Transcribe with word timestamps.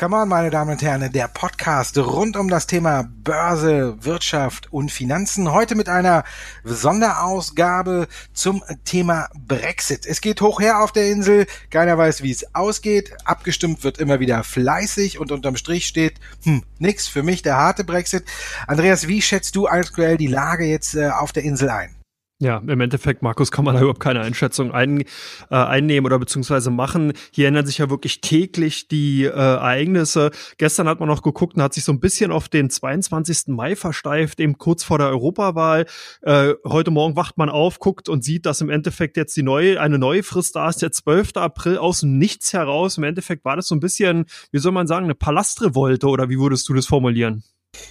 Come 0.00 0.16
on, 0.16 0.30
meine 0.30 0.48
Damen 0.48 0.70
und 0.70 0.80
Herren, 0.80 1.12
der 1.12 1.28
Podcast 1.28 1.98
rund 1.98 2.34
um 2.38 2.48
das 2.48 2.66
Thema 2.66 3.06
Börse, 3.22 3.98
Wirtschaft 4.00 4.72
und 4.72 4.90
Finanzen. 4.90 5.52
Heute 5.52 5.74
mit 5.74 5.90
einer 5.90 6.24
Sonderausgabe 6.64 8.08
zum 8.32 8.62
Thema 8.86 9.28
Brexit. 9.46 10.06
Es 10.06 10.22
geht 10.22 10.40
hoch 10.40 10.58
her 10.58 10.82
auf 10.82 10.92
der 10.92 11.10
Insel. 11.10 11.46
Keiner 11.68 11.98
weiß, 11.98 12.22
wie 12.22 12.30
es 12.30 12.54
ausgeht. 12.54 13.12
Abgestimmt 13.26 13.84
wird 13.84 13.98
immer 13.98 14.20
wieder 14.20 14.42
fleißig 14.42 15.18
und 15.18 15.32
unterm 15.32 15.56
Strich 15.56 15.86
steht, 15.86 16.14
hm, 16.44 16.62
nix 16.78 17.06
für 17.06 17.22
mich, 17.22 17.42
der 17.42 17.56
harte 17.58 17.84
Brexit. 17.84 18.24
Andreas, 18.66 19.06
wie 19.06 19.20
schätzt 19.20 19.54
du 19.54 19.68
aktuell 19.68 20.16
die 20.16 20.28
Lage 20.28 20.64
jetzt 20.64 20.94
äh, 20.94 21.10
auf 21.10 21.32
der 21.32 21.42
Insel 21.42 21.68
ein? 21.68 21.99
Ja, 22.42 22.56
im 22.66 22.80
Endeffekt, 22.80 23.20
Markus, 23.20 23.50
kann 23.50 23.66
man 23.66 23.74
da 23.74 23.82
überhaupt 23.82 24.00
keine 24.00 24.22
Einschätzung 24.22 24.72
ein, 24.72 25.02
äh, 25.02 25.04
einnehmen 25.50 26.06
oder 26.06 26.18
beziehungsweise 26.18 26.70
machen. 26.70 27.12
Hier 27.32 27.46
ändern 27.46 27.66
sich 27.66 27.76
ja 27.76 27.90
wirklich 27.90 28.22
täglich 28.22 28.88
die 28.88 29.24
äh, 29.24 29.28
Ereignisse. 29.28 30.30
Gestern 30.56 30.88
hat 30.88 31.00
man 31.00 31.08
noch 31.10 31.20
geguckt 31.20 31.56
und 31.56 31.62
hat 31.62 31.74
sich 31.74 31.84
so 31.84 31.92
ein 31.92 32.00
bisschen 32.00 32.32
auf 32.32 32.48
den 32.48 32.70
22. 32.70 33.48
Mai 33.48 33.76
versteift, 33.76 34.40
eben 34.40 34.56
kurz 34.56 34.82
vor 34.82 34.96
der 34.96 35.08
Europawahl. 35.08 35.84
Äh, 36.22 36.54
heute 36.66 36.90
Morgen 36.90 37.14
wacht 37.14 37.36
man 37.36 37.50
auf, 37.50 37.78
guckt 37.78 38.08
und 38.08 38.24
sieht, 38.24 38.46
dass 38.46 38.62
im 38.62 38.70
Endeffekt 38.70 39.18
jetzt 39.18 39.36
die 39.36 39.42
neue, 39.42 39.78
eine 39.78 39.98
neue 39.98 40.22
Frist 40.22 40.56
da 40.56 40.70
ist, 40.70 40.80
der 40.80 40.92
12. 40.92 41.32
April, 41.36 41.76
aus 41.76 42.00
dem 42.00 42.16
Nichts 42.16 42.54
heraus. 42.54 42.96
Im 42.96 43.04
Endeffekt 43.04 43.44
war 43.44 43.56
das 43.56 43.66
so 43.66 43.74
ein 43.74 43.80
bisschen, 43.80 44.24
wie 44.50 44.60
soll 44.60 44.72
man 44.72 44.86
sagen, 44.86 45.04
eine 45.04 45.14
Palastrevolte 45.14 46.06
oder 46.06 46.30
wie 46.30 46.38
würdest 46.38 46.66
du 46.70 46.72
das 46.72 46.86
formulieren? 46.86 47.44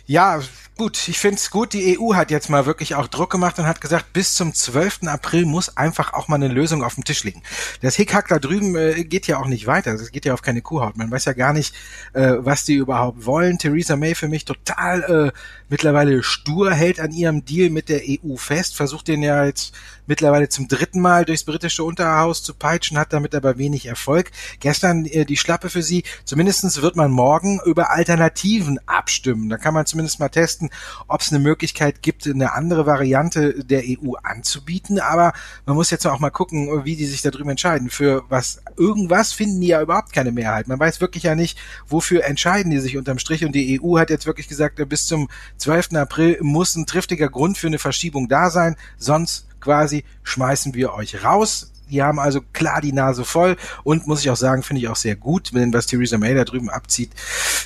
Ja, 0.10 0.42
gut. 0.76 1.08
Ich 1.08 1.20
finde 1.20 1.36
es 1.36 1.52
gut. 1.52 1.74
Die 1.74 2.00
EU 2.00 2.16
hat 2.16 2.32
jetzt 2.32 2.50
mal 2.50 2.66
wirklich 2.66 2.96
auch 2.96 3.08
Druck 3.08 3.30
gemacht 3.30 3.60
und 3.60 3.68
hat 3.68 3.80
gesagt, 3.80 4.12
bis 4.12 4.34
zum 4.34 4.56
12. 4.56 5.02
April 5.04 5.46
muss 5.46 5.78
einfach 5.78 6.14
auch 6.14 6.28
mal 6.28 6.38
eine 6.38 6.48
Lösung 6.48 6.84
auf 6.84 6.96
dem 6.96 7.04
Tisch 7.04 7.24
liegen. 7.24 7.44
Das 7.82 7.96
Hickhack 7.96 8.28
da 8.28 8.40
drüben 8.40 8.76
äh, 8.76 9.04
geht 9.04 9.28
ja 9.28 9.38
auch 9.38 9.46
nicht 9.46 9.68
weiter. 9.68 9.92
Das 9.96 10.12
geht 10.12 10.26
ja 10.26 10.34
auf 10.34 10.42
keine 10.42 10.64
Kuhhaut. 10.64 10.98
Man 10.98 11.12
weiß 11.12 11.26
ja 11.26 11.34
gar 11.34 11.54
nicht, 11.54 11.76
äh, 12.14 12.38
was 12.40 12.66
die 12.66 12.74
überhaupt 12.74 13.28
wollen. 13.28 13.60
Theresa 13.60 13.96
May 13.96 14.16
für 14.16 14.28
mich 14.28 14.46
total 14.46 15.04
äh, 15.04 15.40
mittlerweile 15.68 16.24
stur, 16.24 16.72
hält 16.72 17.00
an 17.00 17.12
ihrem 17.12 17.46
Deal 17.46 17.70
mit 17.70 17.88
der 17.90 18.02
EU 18.04 18.36
fest, 18.36 18.76
versucht 18.76 19.10
den 19.10 19.22
ja 19.22 19.46
jetzt 19.46 19.76
mittlerweile 20.08 20.50
zum 20.50 20.68
dritten 20.68 21.00
Mal 21.00 21.24
durchs 21.24 21.44
britische 21.44 21.84
Unterhaus 21.84 22.42
zu 22.42 22.56
peitschen, 22.56 22.98
hat 22.98 23.14
damit 23.14 23.36
aber 23.36 23.60
wenig 23.60 23.86
Erfolg. 23.86 24.32
Gestern 24.60 25.06
äh, 25.06 25.24
die 25.24 25.38
Schlappe 25.38 25.70
für 25.70 25.84
sie. 25.84 26.04
Zumindestens 26.26 26.82
wird 26.82 26.96
man 26.96 27.12
morgen 27.12 27.62
über 27.64 27.92
Alternativen 27.92 28.80
abstimmen. 28.88 29.50
Da 29.50 29.58
kann 29.58 29.69
man 29.74 29.86
zumindest 29.86 30.20
mal 30.20 30.30
testen, 30.30 30.70
ob 31.08 31.22
es 31.22 31.32
eine 31.32 31.40
Möglichkeit 31.40 32.02
gibt, 32.02 32.28
eine 32.28 32.54
andere 32.54 32.86
Variante 32.86 33.64
der 33.64 33.84
EU 33.86 34.14
anzubieten. 34.22 35.00
Aber 35.00 35.34
man 35.66 35.76
muss 35.76 35.90
jetzt 35.90 36.06
auch 36.06 36.20
mal 36.20 36.30
gucken, 36.30 36.86
wie 36.86 36.96
die 36.96 37.06
sich 37.06 37.22
da 37.22 37.32
drüben 37.32 37.50
entscheiden. 37.50 37.90
Für 37.90 38.24
was 38.30 38.62
irgendwas 38.78 39.34
finden 39.34 39.62
die 39.62 39.68
ja 39.68 39.82
überhaupt 39.82 40.14
keine 40.14 40.32
Mehrheit. 40.32 40.68
Man 40.68 40.80
weiß 40.80 41.02
wirklich 41.02 41.24
ja 41.24 41.36
nicht, 41.36 41.58
wofür 41.88 42.24
entscheiden 42.26 42.72
die 42.72 42.80
sich 42.80 42.98
unterm 42.98 43.20
Strich. 43.20 43.46
Und 43.46 43.54
die 43.54 43.82
EU 43.82 43.98
hat 43.98 44.10
jetzt 44.10 44.26
wirklich 44.26 44.48
gesagt, 44.48 44.88
bis 44.90 45.08
zum 45.08 45.30
12. 45.58 45.94
April 45.94 46.38
muss 46.42 46.76
ein 46.76 46.86
triftiger 46.86 47.30
Grund 47.30 47.58
für 47.58 47.68
eine 47.68 47.80
Verschiebung 47.80 48.28
da 48.28 48.50
sein. 48.50 48.76
Sonst 48.98 49.48
quasi 49.60 50.04
schmeißen 50.24 50.74
wir 50.74 50.94
euch 50.94 51.24
raus. 51.24 51.72
Die 51.90 52.04
haben 52.04 52.20
also 52.20 52.42
klar 52.54 52.82
die 52.82 52.94
Nase 52.94 53.26
voll 53.26 53.58
und 53.84 54.06
muss 54.06 54.22
ich 54.22 54.30
auch 54.30 54.36
sagen, 54.36 54.62
finde 54.62 54.82
ich 54.82 54.88
auch 54.88 54.96
sehr 54.96 55.16
gut, 55.16 55.54
wenn 55.54 55.74
was 55.74 55.88
Theresa 55.88 56.18
May 56.18 56.36
da 56.36 56.44
drüben 56.44 56.70
abzieht, 56.70 57.12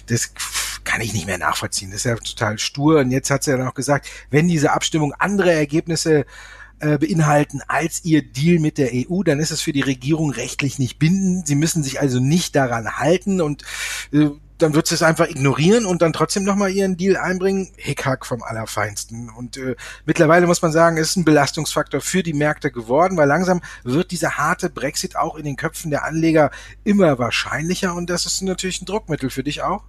das 0.07 0.31
kann 0.93 1.01
ich 1.01 1.13
nicht 1.13 1.25
mehr 1.25 1.39
nachvollziehen. 1.39 1.89
Das 1.89 2.01
ist 2.01 2.05
ja 2.05 2.15
total 2.15 2.59
stur. 2.59 2.99
Und 2.99 3.09
jetzt 3.09 3.31
hat 3.31 3.43
sie 3.43 3.49
ja 3.49 3.57
noch 3.57 3.73
gesagt, 3.73 4.07
wenn 4.29 4.47
diese 4.47 4.73
Abstimmung 4.73 5.11
andere 5.17 5.51
Ergebnisse 5.51 6.27
äh, 6.81 6.99
beinhalten 6.99 7.61
als 7.67 8.05
ihr 8.05 8.21
Deal 8.21 8.59
mit 8.59 8.77
der 8.77 8.91
EU, 8.93 9.23
dann 9.23 9.39
ist 9.39 9.49
es 9.49 9.59
für 9.59 9.73
die 9.73 9.81
Regierung 9.81 10.29
rechtlich 10.29 10.77
nicht 10.77 10.99
bindend. 10.99 11.47
Sie 11.47 11.55
müssen 11.55 11.81
sich 11.81 11.99
also 11.99 12.19
nicht 12.19 12.55
daran 12.55 12.97
halten 12.97 13.41
und 13.41 13.63
äh, 14.11 14.29
dann 14.59 14.75
wird 14.75 14.85
sie 14.85 14.93
es 14.93 15.01
einfach 15.01 15.27
ignorieren 15.27 15.87
und 15.87 16.03
dann 16.03 16.13
trotzdem 16.13 16.43
nochmal 16.43 16.69
ihren 16.69 16.95
Deal 16.95 17.17
einbringen. 17.17 17.71
Hickhack 17.75 18.23
vom 18.23 18.43
Allerfeinsten. 18.43 19.31
Und 19.31 19.57
äh, 19.57 19.75
mittlerweile 20.05 20.45
muss 20.45 20.61
man 20.61 20.71
sagen, 20.71 20.97
ist 20.97 21.15
ein 21.15 21.25
Belastungsfaktor 21.25 22.01
für 22.01 22.21
die 22.21 22.33
Märkte 22.33 22.69
geworden, 22.71 23.17
weil 23.17 23.27
langsam 23.27 23.61
wird 23.83 24.11
dieser 24.11 24.37
harte 24.37 24.69
Brexit 24.69 25.15
auch 25.15 25.37
in 25.37 25.45
den 25.45 25.55
Köpfen 25.55 25.89
der 25.89 26.05
Anleger 26.05 26.51
immer 26.83 27.17
wahrscheinlicher 27.17 27.95
und 27.95 28.11
das 28.11 28.27
ist 28.27 28.43
natürlich 28.43 28.79
ein 28.83 28.85
Druckmittel 28.85 29.31
für 29.31 29.43
dich 29.43 29.63
auch. 29.63 29.83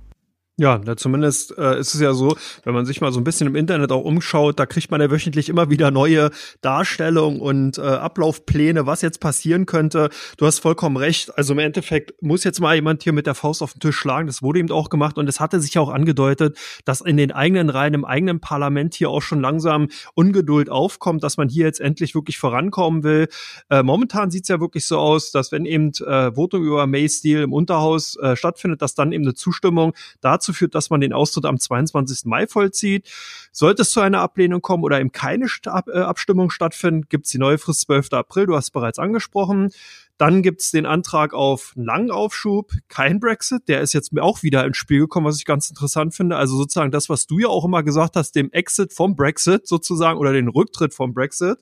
Ja, 0.56 0.81
na, 0.84 0.97
zumindest 0.97 1.59
äh, 1.59 1.81
ist 1.81 1.97
es 1.97 2.00
ja 2.00 2.15
so, 2.15 2.37
wenn 2.62 2.75
man 2.75 2.87
sich 2.87 3.00
mal 3.00 3.10
so 3.10 3.19
ein 3.19 3.25
bisschen 3.25 3.48
im 3.48 3.56
Internet 3.56 3.91
auch 3.91 4.04
umschaut, 4.04 4.60
da 4.60 4.66
kriegt 4.66 4.88
man 4.88 5.00
ja 5.00 5.10
wöchentlich 5.10 5.48
immer 5.48 5.69
wieder 5.69 5.91
neue 5.91 6.31
Darstellungen 6.60 7.41
und 7.41 7.78
äh, 7.78 7.81
Ablaufpläne, 7.81 8.87
was 8.87 9.03
jetzt 9.03 9.19
passieren 9.19 9.66
könnte. 9.66 10.10
Du 10.37 10.47
hast 10.47 10.60
vollkommen 10.60 10.97
recht. 10.97 11.37
Also 11.37 11.54
im 11.54 11.59
Endeffekt 11.59 12.22
muss 12.22 12.44
jetzt 12.44 12.60
mal 12.60 12.76
jemand 12.76 13.03
hier 13.03 13.12
mit 13.12 13.26
der 13.26 13.34
Faust 13.34 13.62
auf 13.62 13.72
den 13.72 13.81
Tisch 13.81 13.97
schlagen. 13.97 14.28
Das 14.28 14.42
wurde 14.42 14.60
eben 14.60 14.70
auch 14.70 14.91
gemacht 14.91 15.19
und 15.19 15.28
es 15.28 15.41
hatte 15.41 15.59
sich 15.60 15.76
auch 15.76 15.88
angedeutet, 15.88 16.56
dass 16.84 17.00
in 17.00 17.16
den 17.16 17.32
eigenen 17.32 17.69
Reihen, 17.69 17.94
im 17.94 18.04
eigenen 18.04 18.38
Parlament 18.38 18.94
hier 18.94 19.10
auch 19.10 19.22
schon 19.22 19.41
langsam 19.41 19.88
Ungeduld 20.15 20.71
aufkommt, 20.71 21.25
dass 21.25 21.36
man 21.36 21.48
hier 21.48 21.66
jetzt 21.66 21.81
endlich 21.81 22.15
wirklich 22.15 22.38
vorankommen 22.38 23.03
will. 23.03 23.26
Äh, 23.71 23.82
momentan 23.82 24.31
sieht's 24.31 24.47
ja 24.47 24.60
wirklich 24.60 24.86
so 24.86 24.98
aus, 24.98 25.32
dass 25.32 25.50
wenn 25.50 25.66
eben 25.66 25.91
äh, 26.06 26.31
Votung 26.32 26.62
über 26.62 26.86
Mays 26.86 27.22
Deal 27.22 27.42
im 27.42 27.53
Unterhaus 27.53 28.16
äh, 28.22 28.36
stattfindet, 28.36 28.82
dass 28.82 28.94
dann 28.94 29.10
eben 29.10 29.25
eine 29.25 29.34
Zustimmung 29.34 29.94
dazu 30.21 30.44
dazu 30.44 30.53
führt, 30.53 30.75
dass 30.75 30.91
man 30.91 31.00
den 31.00 31.12
Austritt 31.12 31.47
am 31.47 31.59
22. 31.59 32.27
Mai 32.27 32.47
vollzieht. 32.47 33.09
Sollte 33.53 33.82
es 33.82 33.91
zu 33.91 34.00
einer 34.00 34.21
Ablehnung 34.21 34.60
kommen 34.60 34.84
oder 34.84 35.00
eben 35.00 35.12
keine 35.12 35.47
Ab 35.66 35.88
äh, 35.88 35.99
Abstimmung 35.99 36.50
stattfinden, 36.50 37.06
gibt 37.09 37.27
es 37.27 37.32
die 37.32 37.38
neue 37.38 37.59
Frist 37.59 37.82
12. 37.82 38.12
April, 38.12 38.47
du 38.47 38.56
hast 38.56 38.65
es 38.65 38.71
bereits 38.71 38.99
angesprochen. 38.99 39.71
Dann 40.16 40.43
gibt's 40.43 40.71
den 40.71 40.87
Antrag 40.87 41.34
auf 41.34 41.72
einen 41.75 41.87
langen 41.87 42.10
Aufschub, 42.12 42.72
kein 42.88 43.19
Brexit. 43.19 43.66
Der 43.66 43.81
ist 43.81 43.94
jetzt 43.94 44.12
auch 44.21 44.44
wieder 44.44 44.65
ins 44.65 44.77
Spiel 44.77 45.00
gekommen, 45.00 45.27
was 45.27 45.38
ich 45.38 45.44
ganz 45.44 45.69
interessant 45.69 46.15
finde. 46.15 46.37
Also 46.37 46.56
sozusagen 46.56 46.93
das, 46.93 47.09
was 47.09 47.27
du 47.27 47.41
ja 47.41 47.49
auch 47.49 47.65
immer 47.65 47.83
gesagt 47.83 48.15
hast, 48.15 48.37
dem 48.37 48.53
Exit 48.53 48.93
vom 48.93 49.16
Brexit 49.16 49.66
sozusagen 49.66 50.21
oder 50.21 50.33
den 50.33 50.47
Rücktritt 50.47 50.94
vom 50.94 51.15
Brexit. 51.15 51.59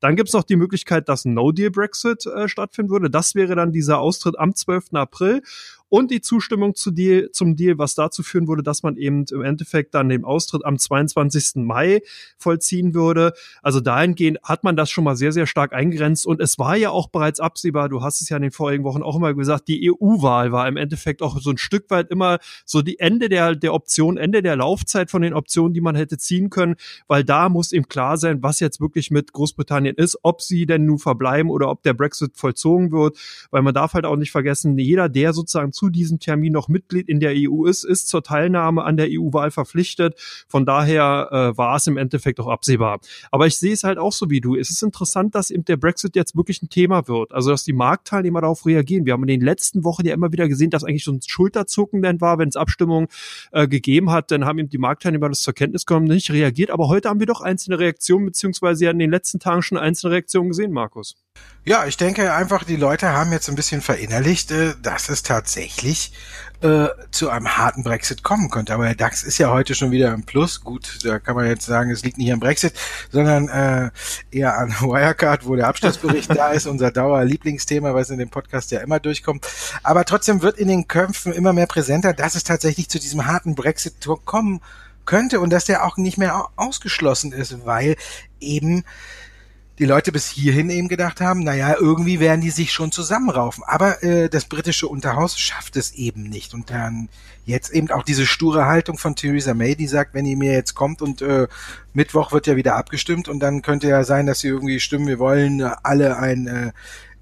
Dann 0.00 0.16
gibt's 0.16 0.32
noch 0.32 0.42
die 0.42 0.56
Möglichkeit, 0.56 1.08
dass 1.08 1.24
ein 1.24 1.34
No-Deal-Brexit 1.34 2.26
äh, 2.26 2.48
stattfinden 2.48 2.90
würde. 2.90 3.08
Das 3.08 3.36
wäre 3.36 3.54
dann 3.54 3.70
dieser 3.70 4.00
Austritt 4.00 4.36
am 4.36 4.52
12. 4.52 4.94
April 4.94 5.42
und 5.92 6.10
die 6.10 6.22
Zustimmung 6.22 6.74
zu 6.74 6.90
Deal, 6.90 7.30
zum 7.32 7.54
Deal, 7.54 7.76
was 7.76 7.94
dazu 7.94 8.22
führen 8.22 8.48
würde, 8.48 8.62
dass 8.62 8.82
man 8.82 8.96
eben 8.96 9.26
im 9.30 9.42
Endeffekt 9.42 9.94
dann 9.94 10.08
den 10.08 10.24
Austritt 10.24 10.64
am 10.64 10.78
22. 10.78 11.56
Mai 11.56 12.00
vollziehen 12.38 12.94
würde. 12.94 13.34
Also 13.60 13.80
dahingehend 13.80 14.38
hat 14.42 14.64
man 14.64 14.74
das 14.74 14.90
schon 14.90 15.04
mal 15.04 15.16
sehr, 15.16 15.32
sehr 15.32 15.46
stark 15.46 15.74
eingrenzt 15.74 16.26
und 16.26 16.40
es 16.40 16.58
war 16.58 16.76
ja 16.76 16.88
auch 16.88 17.10
bereits 17.10 17.40
absehbar, 17.40 17.90
du 17.90 18.00
hast 18.00 18.22
es 18.22 18.30
ja 18.30 18.38
in 18.38 18.42
den 18.42 18.52
vorigen 18.52 18.84
Wochen 18.84 19.02
auch 19.02 19.16
immer 19.16 19.34
gesagt, 19.34 19.68
die 19.68 19.92
EU-Wahl 19.92 20.50
war 20.50 20.66
im 20.66 20.78
Endeffekt 20.78 21.20
auch 21.20 21.38
so 21.38 21.50
ein 21.50 21.58
Stück 21.58 21.90
weit 21.90 22.10
immer 22.10 22.38
so 22.64 22.80
die 22.80 22.98
Ende 22.98 23.28
der, 23.28 23.54
der 23.54 23.74
Option, 23.74 24.16
Ende 24.16 24.40
der 24.40 24.56
Laufzeit 24.56 25.10
von 25.10 25.20
den 25.20 25.34
Optionen, 25.34 25.74
die 25.74 25.82
man 25.82 25.94
hätte 25.94 26.16
ziehen 26.16 26.48
können, 26.48 26.76
weil 27.06 27.22
da 27.22 27.50
muss 27.50 27.70
eben 27.70 27.86
klar 27.86 28.16
sein, 28.16 28.42
was 28.42 28.60
jetzt 28.60 28.80
wirklich 28.80 29.10
mit 29.10 29.34
Großbritannien 29.34 29.96
ist, 29.96 30.18
ob 30.22 30.40
sie 30.40 30.64
denn 30.64 30.86
nun 30.86 30.98
verbleiben 30.98 31.50
oder 31.50 31.68
ob 31.68 31.82
der 31.82 31.92
Brexit 31.92 32.38
vollzogen 32.38 32.92
wird, 32.92 33.18
weil 33.50 33.60
man 33.60 33.74
darf 33.74 33.92
halt 33.92 34.06
auch 34.06 34.16
nicht 34.16 34.30
vergessen, 34.30 34.78
jeder, 34.78 35.10
der 35.10 35.34
sozusagen 35.34 35.74
zu 35.82 35.90
diesem 35.90 36.20
Termin 36.20 36.52
noch 36.52 36.68
Mitglied 36.68 37.08
in 37.08 37.18
der 37.18 37.32
EU 37.34 37.64
ist, 37.64 37.82
ist 37.82 38.06
zur 38.06 38.22
Teilnahme 38.22 38.84
an 38.84 38.96
der 38.96 39.08
EU-Wahl 39.10 39.50
verpflichtet. 39.50 40.14
Von 40.46 40.64
daher 40.64 41.28
äh, 41.32 41.58
war 41.58 41.74
es 41.74 41.88
im 41.88 41.96
Endeffekt 41.96 42.38
auch 42.38 42.46
absehbar. 42.46 43.00
Aber 43.32 43.48
ich 43.48 43.58
sehe 43.58 43.72
es 43.72 43.82
halt 43.82 43.98
auch 43.98 44.12
so 44.12 44.30
wie 44.30 44.40
du. 44.40 44.54
Es 44.54 44.70
ist 44.70 44.80
interessant, 44.84 45.34
dass 45.34 45.50
eben 45.50 45.64
der 45.64 45.76
Brexit 45.76 46.14
jetzt 46.14 46.36
wirklich 46.36 46.62
ein 46.62 46.68
Thema 46.68 47.08
wird. 47.08 47.32
Also 47.32 47.50
dass 47.50 47.64
die 47.64 47.72
Marktteilnehmer 47.72 48.42
darauf 48.42 48.64
reagieren. 48.64 49.06
Wir 49.06 49.14
haben 49.14 49.24
in 49.24 49.26
den 49.26 49.40
letzten 49.40 49.82
Wochen 49.82 50.06
ja 50.06 50.14
immer 50.14 50.30
wieder 50.30 50.46
gesehen, 50.46 50.70
dass 50.70 50.84
eigentlich 50.84 51.02
so 51.02 51.10
ein 51.10 51.20
Schulterzucken 51.26 52.00
dann 52.00 52.20
war, 52.20 52.38
wenn 52.38 52.48
es 52.48 52.54
Abstimmung 52.54 53.08
äh, 53.50 53.66
gegeben 53.66 54.12
hat. 54.12 54.30
Dann 54.30 54.44
haben 54.44 54.60
eben 54.60 54.68
die 54.68 54.78
Marktteilnehmer 54.78 55.30
das 55.30 55.40
zur 55.40 55.52
Kenntnis 55.52 55.84
genommen, 55.84 56.06
nicht 56.06 56.30
reagiert. 56.30 56.70
Aber 56.70 56.86
heute 56.86 57.08
haben 57.08 57.18
wir 57.18 57.26
doch 57.26 57.40
einzelne 57.40 57.80
Reaktionen, 57.80 58.26
beziehungsweise 58.26 58.84
ja 58.84 58.92
in 58.92 59.00
den 59.00 59.10
letzten 59.10 59.40
Tagen 59.40 59.62
schon 59.62 59.78
einzelne 59.78 60.12
Reaktionen 60.12 60.50
gesehen, 60.50 60.70
Markus. 60.70 61.16
Ja, 61.64 61.86
ich 61.86 61.96
denke 61.96 62.32
einfach, 62.32 62.62
die 62.62 62.76
Leute 62.76 63.08
haben 63.08 63.32
jetzt 63.32 63.48
ein 63.48 63.54
bisschen 63.56 63.80
verinnerlicht, 63.80 64.52
äh, 64.52 64.74
dass 64.80 65.08
es 65.08 65.22
tatsächlich 65.24 65.71
äh, 66.62 66.88
zu 67.10 67.28
einem 67.28 67.56
harten 67.56 67.82
Brexit 67.82 68.22
kommen 68.22 68.48
könnte. 68.48 68.72
Aber 68.74 68.84
der 68.84 68.94
DAX 68.94 69.22
ist 69.22 69.38
ja 69.38 69.50
heute 69.50 69.74
schon 69.74 69.90
wieder 69.90 70.12
im 70.14 70.22
Plus. 70.22 70.62
Gut, 70.62 70.98
da 71.04 71.18
kann 71.18 71.34
man 71.34 71.46
jetzt 71.46 71.66
sagen, 71.66 71.90
es 71.90 72.04
liegt 72.04 72.18
nicht 72.18 72.32
am 72.32 72.40
Brexit, 72.40 72.72
sondern 73.10 73.48
äh, 73.48 73.90
eher 74.30 74.56
an 74.56 74.70
Wirecard, 74.80 75.46
wo 75.46 75.56
der 75.56 75.68
Abschlussbericht 75.68 76.30
da 76.36 76.52
ist, 76.52 76.66
unser 76.66 76.90
Dauerlieblingsthema, 76.90 77.94
was 77.94 78.10
in 78.10 78.18
dem 78.18 78.30
Podcast 78.30 78.70
ja 78.70 78.80
immer 78.80 79.00
durchkommt. 79.00 79.46
Aber 79.82 80.04
trotzdem 80.04 80.42
wird 80.42 80.58
in 80.58 80.68
den 80.68 80.88
Köpfen 80.88 81.32
immer 81.32 81.52
mehr 81.52 81.66
präsenter, 81.66 82.12
dass 82.12 82.34
es 82.34 82.44
tatsächlich 82.44 82.88
zu 82.88 82.98
diesem 82.98 83.26
harten 83.26 83.54
Brexit 83.54 83.94
kommen 84.24 84.60
könnte 85.04 85.40
und 85.40 85.50
dass 85.50 85.64
der 85.64 85.84
auch 85.84 85.96
nicht 85.96 86.16
mehr 86.16 86.46
ausgeschlossen 86.56 87.32
ist, 87.32 87.66
weil 87.66 87.96
eben 88.40 88.84
die 89.82 89.86
Leute 89.88 90.12
bis 90.12 90.28
hierhin 90.28 90.70
eben 90.70 90.86
gedacht 90.86 91.20
haben, 91.20 91.42
naja, 91.42 91.74
irgendwie 91.76 92.20
werden 92.20 92.40
die 92.40 92.50
sich 92.50 92.72
schon 92.72 92.92
zusammenraufen. 92.92 93.64
Aber 93.66 94.00
äh, 94.04 94.28
das 94.28 94.44
britische 94.44 94.86
Unterhaus 94.86 95.36
schafft 95.36 95.74
es 95.74 95.90
eben 95.90 96.22
nicht. 96.22 96.54
Und 96.54 96.70
dann 96.70 97.08
jetzt 97.44 97.70
eben 97.70 97.90
auch 97.90 98.02
diese 98.02 98.26
sture 98.26 98.66
Haltung 98.66 98.98
von 98.98 99.16
Theresa 99.16 99.54
May, 99.54 99.74
die 99.74 99.86
sagt, 99.86 100.14
wenn 100.14 100.26
ihr 100.26 100.36
mir 100.36 100.52
jetzt 100.52 100.74
kommt 100.74 101.02
und 101.02 101.22
äh, 101.22 101.48
Mittwoch 101.92 102.32
wird 102.32 102.46
ja 102.46 102.56
wieder 102.56 102.76
abgestimmt 102.76 103.28
und 103.28 103.40
dann 103.40 103.62
könnte 103.62 103.88
ja 103.88 104.04
sein, 104.04 104.26
dass 104.26 104.40
sie 104.40 104.48
irgendwie 104.48 104.80
stimmen, 104.80 105.06
wir 105.06 105.18
wollen 105.18 105.62
alle 105.62 106.18
ein 106.18 106.46
äh, 106.46 106.72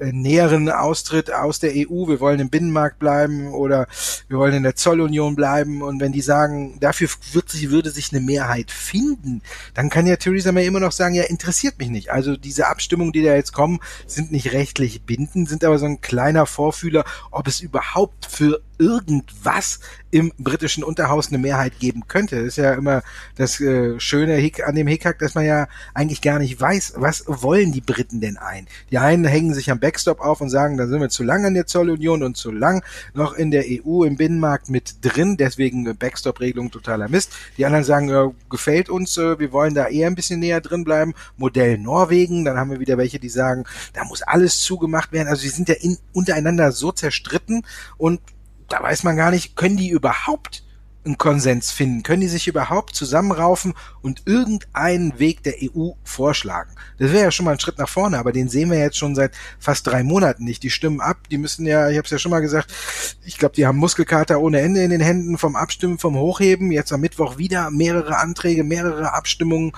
äh, 0.00 0.12
näheren 0.12 0.70
Austritt 0.70 1.32
aus 1.32 1.58
der 1.58 1.72
EU, 1.75 2.08
wir 2.08 2.20
wollen 2.20 2.40
im 2.40 2.49
Binnenmarkt 2.49 2.99
bleiben 2.99 3.52
oder 3.52 3.87
wir 4.28 4.38
wollen 4.38 4.55
in 4.55 4.62
der 4.62 4.75
Zollunion 4.75 5.37
bleiben 5.37 5.82
und 5.82 6.00
wenn 6.00 6.12
die 6.12 6.23
sagen, 6.23 6.78
dafür 6.81 7.08
wird 7.32 7.50
sich, 7.50 7.70
würde 7.70 7.90
sich 7.90 8.12
eine 8.12 8.20
Mehrheit 8.20 8.70
finden, 8.70 9.43
dann 9.75 9.90
kann 9.90 10.06
ja 10.06 10.16
Theresa 10.16 10.52
May 10.52 10.66
immer 10.66 10.81
noch 10.81 10.93
sagen, 10.93 11.14
ja, 11.14 11.25
interessiert 11.25 11.78
mich 11.78 11.90
nicht. 11.90 12.11
Also 12.11 12.37
diese 12.37 12.69
Abstimmungen, 12.69 13.12
die 13.12 13.23
da 13.23 13.34
jetzt 13.34 13.52
kommen, 13.52 13.81
sind 14.06 14.32
nicht 14.32 14.52
rechtlich 14.52 15.02
bindend, 15.02 15.49
sind 15.49 15.64
aber 15.64 15.78
so 15.78 15.87
ein 15.87 16.00
kleiner 16.00 16.46
Vorfühler, 16.46 17.05
ob 17.31 17.46
es 17.46 17.61
überhaupt 17.61 18.26
für 18.26 18.62
irgendwas 18.81 19.79
im 20.11 20.32
britischen 20.38 20.82
Unterhaus 20.82 21.29
eine 21.29 21.38
Mehrheit 21.38 21.79
geben 21.79 22.09
könnte. 22.09 22.37
Das 22.37 22.47
ist 22.47 22.56
ja 22.56 22.73
immer 22.73 23.03
das 23.37 23.61
äh, 23.61 24.00
Schöne 24.00 24.35
Hick 24.35 24.67
an 24.67 24.75
dem 24.75 24.87
Hickhack, 24.87 25.19
dass 25.19 25.35
man 25.35 25.44
ja 25.44 25.69
eigentlich 25.94 26.23
gar 26.23 26.38
nicht 26.38 26.61
weiß, 26.61 26.94
was 26.97 27.25
wollen 27.27 27.73
die 27.73 27.82
Briten 27.82 28.21
denn 28.21 28.38
ein. 28.38 28.67
Die 28.91 28.99
einen 28.99 29.27
hängen 29.27 29.55
sich 29.55 29.71
am 29.71 29.79
Backstop 29.79 30.21
auf 30.21 30.41
und 30.41 30.49
sagen, 30.49 30.79
da 30.79 30.87
sind 30.87 31.00
wir 31.00 31.11
zu 31.11 31.23
lang 31.23 31.44
an 31.44 31.55
der 31.55 31.67
Zollunion 31.67 32.23
und 32.23 32.37
zu 32.37 32.50
lang 32.50 32.82
noch 33.15 33.35
in 33.35 33.50
der 33.50 33.65
EU 33.69 34.05
im 34.05 34.17
Binnenmarkt 34.17 34.71
mit 34.71 34.97
drin, 35.03 35.37
deswegen 35.37 35.85
Backstop-Regelung 35.97 36.71
totaler 36.71 37.09
Mist. 37.09 37.33
Die 37.59 37.67
anderen 37.67 37.85
sagen, 37.85 38.09
äh, 38.09 38.31
gefällt 38.49 38.88
uns, 38.88 39.17
äh, 39.19 39.38
wir 39.38 39.53
wollen 39.53 39.75
da 39.75 39.88
eher 39.88 40.06
ein 40.06 40.15
bisschen 40.15 40.41
näher 40.41 40.62
drin 40.62 40.85
bleiben. 40.85 41.15
Modell 41.37 41.79
Norwegen, 41.79 42.44
dann 42.44 42.56
haben 42.56 42.71
wir 42.71 42.81
wieder 42.81 42.97
welche, 42.97 43.21
die 43.21 43.29
sagen, 43.29 43.65
da 43.93 44.05
muss 44.05 44.23
alles 44.23 44.61
zugemacht 44.62 45.12
werden. 45.12 45.29
Also 45.29 45.43
die 45.43 45.49
sind 45.50 45.69
ja 45.69 45.75
in, 45.75 45.99
untereinander 46.12 46.73
so 46.73 46.91
zerstritten 46.91 47.67
und 47.99 48.21
da 48.70 48.82
weiß 48.82 49.02
man 49.02 49.17
gar 49.17 49.31
nicht, 49.31 49.56
können 49.56 49.76
die 49.76 49.90
überhaupt 49.90 50.64
einen 51.05 51.19
Konsens 51.19 51.70
finden? 51.70 52.02
Können 52.02 52.20
die 52.20 52.28
sich 52.28 52.46
überhaupt 52.46 52.94
zusammenraufen 52.94 53.75
und 54.02 54.22
irgendeinen 54.26 55.19
Weg 55.19 55.43
der 55.43 55.55
EU 55.62 55.93
vorschlagen? 56.05 56.75
Das 56.99 57.12
wäre 57.12 57.25
ja 57.25 57.31
schon 57.31 57.46
mal 57.46 57.52
ein 57.52 57.61
Schritt 57.61 57.78
nach 57.78 57.88
vorne, 57.88 58.19
aber 58.19 58.32
den 58.32 58.49
sehen 58.49 58.70
wir 58.70 58.78
jetzt 58.78 58.99
schon 58.99 59.14
seit 59.14 59.32
fast 59.58 59.87
drei 59.87 60.02
Monaten 60.02 60.44
nicht. 60.44 60.62
Die 60.62 60.70
stimmen 60.70 61.00
ab, 61.00 61.28
die 61.31 61.38
müssen 61.38 61.67
ja, 61.67 61.88
ich 61.88 61.96
habe 61.96 62.05
es 62.05 62.11
ja 62.11 62.19
schon 62.19 62.31
mal 62.31 62.40
gesagt, 62.40 62.72
ich 63.25 63.38
glaube, 63.38 63.55
die 63.55 63.67
haben 63.67 63.78
Muskelkater 63.78 64.40
ohne 64.40 64.61
Ende 64.61 64.82
in 64.82 64.90
den 64.90 65.00
Händen 65.00 65.38
vom 65.38 65.56
Abstimmen, 65.56 65.99
vom 65.99 66.16
Hochheben. 66.16 66.70
Jetzt 66.70 66.93
am 66.93 67.00
Mittwoch 67.00 67.38
wieder 67.38 67.70
mehrere 67.70 68.19
Anträge, 68.19 68.62
mehrere 68.62 69.14
Abstimmungen 69.14 69.73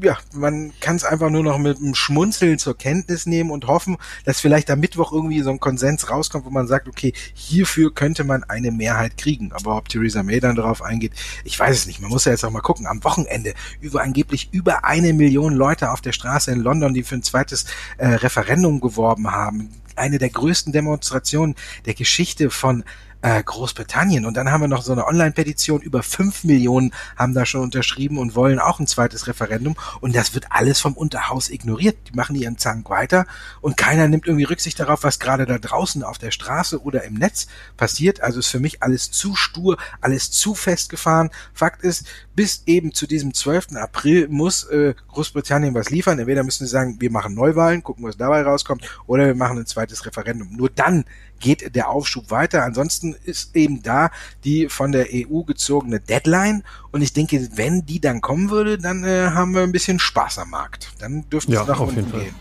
ja, 0.00 0.18
man 0.32 0.72
kann 0.80 0.96
es 0.96 1.04
einfach 1.04 1.30
nur 1.30 1.42
noch 1.42 1.58
mit 1.58 1.78
einem 1.78 1.94
Schmunzeln 1.94 2.58
zur 2.58 2.76
Kenntnis 2.76 3.26
nehmen 3.26 3.50
und 3.50 3.66
hoffen, 3.66 3.96
dass 4.24 4.40
vielleicht 4.40 4.70
am 4.70 4.80
Mittwoch 4.80 5.12
irgendwie 5.12 5.40
so 5.42 5.50
ein 5.50 5.60
Konsens 5.60 6.10
rauskommt, 6.10 6.44
wo 6.44 6.50
man 6.50 6.66
sagt, 6.66 6.88
okay, 6.88 7.12
hierfür 7.34 7.94
könnte 7.94 8.24
man 8.24 8.42
eine 8.44 8.72
Mehrheit 8.72 9.16
kriegen. 9.16 9.52
Aber 9.52 9.76
ob 9.76 9.88
Theresa 9.88 10.22
May 10.22 10.40
dann 10.40 10.56
darauf 10.56 10.82
eingeht, 10.82 11.12
ich 11.44 11.58
weiß 11.58 11.76
es 11.76 11.86
nicht. 11.86 12.00
Man 12.00 12.10
muss 12.10 12.24
ja 12.24 12.32
jetzt 12.32 12.44
auch 12.44 12.50
mal 12.50 12.60
gucken. 12.60 12.86
Am 12.86 13.04
Wochenende 13.04 13.54
über 13.80 14.02
angeblich 14.02 14.48
über 14.52 14.84
eine 14.84 15.12
Million 15.12 15.54
Leute 15.54 15.90
auf 15.90 16.00
der 16.00 16.12
Straße 16.12 16.50
in 16.50 16.60
London, 16.60 16.94
die 16.94 17.02
für 17.02 17.14
ein 17.14 17.22
zweites 17.22 17.66
äh, 17.98 18.06
Referendum 18.08 18.80
geworben 18.80 19.30
haben. 19.30 19.70
Eine 19.96 20.18
der 20.18 20.30
größten 20.30 20.72
Demonstrationen 20.72 21.54
der 21.86 21.94
Geschichte 21.94 22.50
von 22.50 22.82
äh, 23.24 23.42
Großbritannien. 23.42 24.26
Und 24.26 24.36
dann 24.36 24.50
haben 24.50 24.60
wir 24.60 24.68
noch 24.68 24.82
so 24.82 24.92
eine 24.92 25.06
Online-Petition, 25.06 25.80
über 25.80 26.02
fünf 26.02 26.44
Millionen 26.44 26.92
haben 27.16 27.32
da 27.32 27.46
schon 27.46 27.62
unterschrieben 27.62 28.18
und 28.18 28.34
wollen 28.34 28.58
auch 28.58 28.80
ein 28.80 28.86
zweites 28.86 29.26
Referendum. 29.26 29.76
Und 30.02 30.14
das 30.14 30.34
wird 30.34 30.46
alles 30.50 30.78
vom 30.78 30.92
Unterhaus 30.92 31.48
ignoriert. 31.48 31.96
Die 32.08 32.16
machen 32.16 32.36
ihren 32.36 32.58
Zank 32.58 32.90
weiter 32.90 33.24
und 33.62 33.78
keiner 33.78 34.08
nimmt 34.08 34.26
irgendwie 34.26 34.44
Rücksicht 34.44 34.78
darauf, 34.78 35.04
was 35.04 35.18
gerade 35.18 35.46
da 35.46 35.58
draußen 35.58 36.02
auf 36.02 36.18
der 36.18 36.32
Straße 36.32 36.82
oder 36.82 37.04
im 37.04 37.14
Netz 37.14 37.46
passiert. 37.78 38.20
Also 38.20 38.40
ist 38.40 38.48
für 38.48 38.60
mich 38.60 38.82
alles 38.82 39.10
zu 39.10 39.34
stur, 39.34 39.78
alles 40.02 40.30
zu 40.30 40.54
festgefahren. 40.54 41.30
Fakt 41.54 41.82
ist, 41.82 42.06
bis 42.36 42.64
eben 42.66 42.92
zu 42.92 43.06
diesem 43.06 43.32
12. 43.32 43.76
April 43.76 44.28
muss 44.28 44.64
äh, 44.64 44.94
Großbritannien 45.08 45.72
was 45.72 45.88
liefern. 45.88 46.18
Entweder 46.18 46.44
müssen 46.44 46.66
sie 46.66 46.70
sagen, 46.70 46.96
wir 47.00 47.10
machen 47.10 47.34
Neuwahlen, 47.34 47.82
gucken, 47.82 48.04
was 48.04 48.18
dabei 48.18 48.42
rauskommt, 48.42 48.84
oder 49.06 49.24
wir 49.24 49.34
machen 49.34 49.56
ein 49.56 49.66
zweites 49.66 50.04
Referendum. 50.04 50.54
Nur 50.54 50.68
dann 50.68 51.06
geht 51.44 51.76
der 51.76 51.90
Aufschub 51.90 52.30
weiter. 52.30 52.64
Ansonsten 52.64 53.14
ist 53.24 53.54
eben 53.54 53.82
da 53.82 54.10
die 54.44 54.68
von 54.68 54.92
der 54.92 55.08
EU 55.12 55.42
gezogene 55.42 56.00
Deadline. 56.00 56.64
Und 56.90 57.02
ich 57.02 57.12
denke, 57.12 57.50
wenn 57.54 57.84
die 57.84 58.00
dann 58.00 58.22
kommen 58.22 58.50
würde, 58.50 58.78
dann 58.78 59.04
äh, 59.04 59.30
haben 59.30 59.54
wir 59.54 59.62
ein 59.62 59.72
bisschen 59.72 59.98
Spaß 59.98 60.38
am 60.38 60.50
Markt. 60.50 60.92
Dann 60.98 61.28
dürfte 61.28 61.52
es 61.52 61.58
ja, 61.58 61.64
nach 61.66 61.80
unten 61.80 62.10
gehen. 62.10 62.34